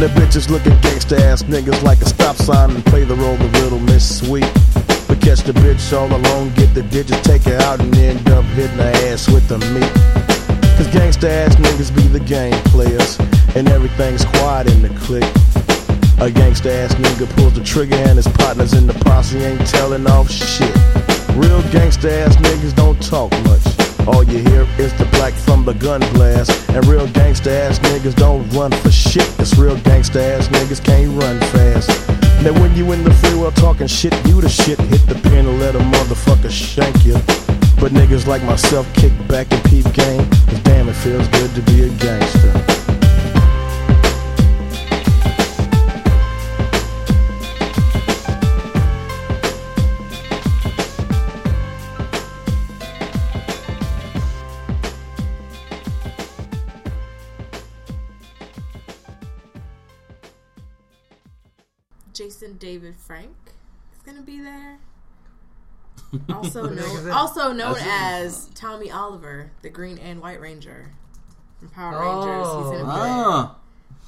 [0.00, 3.34] The bitches look at gangsta ass niggas like a stop sign and play the role
[3.34, 4.50] of little Miss Sweet.
[5.06, 8.44] But catch the bitch all alone, get the digits, take her out, and end up
[8.56, 9.92] hitting her ass with the meat.
[10.78, 13.18] Cause gangsta ass niggas be the game players,
[13.54, 15.49] and everything's quiet in the clique.
[16.20, 20.06] A gangsta ass nigga pulls the trigger and his partners in the posse ain't telling
[20.06, 20.74] off shit.
[21.34, 23.64] Real gangsta ass niggas don't talk much.
[24.06, 26.50] All you hear is the black from the gun blast.
[26.76, 29.24] And real gangsta ass niggas don't run for shit.
[29.38, 31.88] Cause real gangsta ass niggas can't run fast.
[32.44, 34.78] Now when you in the free world talking shit, you the shit.
[34.78, 37.14] Hit the pin and let a motherfucker shank you.
[37.80, 40.28] But niggas like myself kick back and peep game.
[40.48, 42.79] Cause damn it feels good to be a gangster.
[62.20, 63.34] Jason David Frank
[63.94, 64.76] is gonna be there.
[66.28, 70.38] Also What the heck is known, also known as Tommy Oliver, the Green and White
[70.38, 70.90] Ranger
[71.58, 72.26] from Power Oh.
[72.26, 72.72] Rangers.
[72.72, 72.92] He's in it.
[72.92, 73.56] Ah,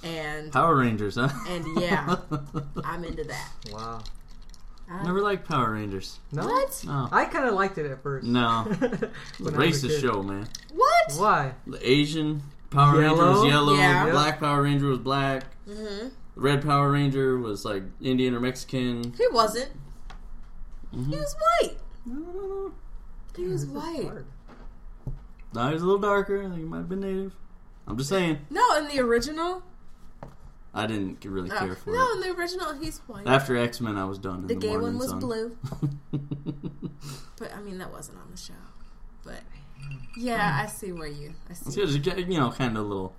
[0.04, 1.30] And Power Rangers, huh?
[1.48, 2.16] and yeah,
[2.84, 3.48] I'm into that.
[3.72, 4.02] Wow.
[4.90, 6.18] I- Never liked Power Rangers.
[6.32, 6.44] No?
[6.44, 6.82] What?
[6.86, 7.08] No.
[7.10, 8.26] I kind of liked it at first.
[8.26, 8.64] No.
[9.38, 10.46] When I was a Racist show, man.
[10.74, 11.12] What?
[11.16, 11.52] Why?
[11.66, 13.72] The Asian Power Ranger was yellow.
[13.74, 14.10] Yeah.
[14.10, 15.44] Black Power Ranger was black.
[15.66, 19.12] hmm The Red Power Ranger was like Indian or Mexican.
[19.16, 19.70] He wasn't.
[20.94, 21.10] Mhm.
[21.10, 21.76] He was white.
[22.06, 22.72] No, no, no.
[23.36, 24.10] He was white.
[25.54, 26.40] No, he was a little darker.
[26.40, 27.34] I think he might have been native.
[27.86, 28.38] I'm just saying.
[28.50, 29.62] No, in the original.
[30.74, 32.14] I didn't really Uh, care for no, it.
[32.14, 33.26] in the original, he's white.
[33.26, 34.36] After X Men, I was done.
[34.40, 35.18] In the the, gay one was sun.
[35.20, 35.56] blue.
[37.38, 38.52] But I mean, that wasn't on the show.
[39.24, 39.40] But
[40.16, 41.30] yeah, I see where you.
[41.48, 41.84] I It's see.
[41.84, 43.14] just, you know, kind of a little,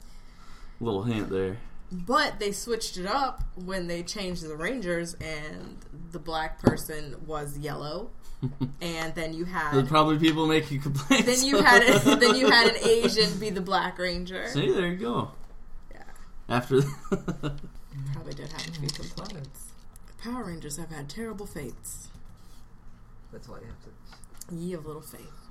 [0.79, 1.57] little hint there.
[1.93, 5.77] But they switched it up when they changed the Rangers, and
[6.11, 8.09] the black person was yellow,
[8.81, 11.25] and then you There's had probably people making complaints.
[11.25, 14.47] then you had a, then you had an Asian be the Black Ranger.
[14.47, 15.31] See, there you go.
[15.91, 16.03] Yeah.
[16.49, 16.81] After.
[17.09, 19.67] Probably did have a few complaints.
[20.23, 22.07] Power Rangers have had terrible fates.
[23.31, 24.55] That's why you have to.
[24.55, 25.42] Ye of little faith.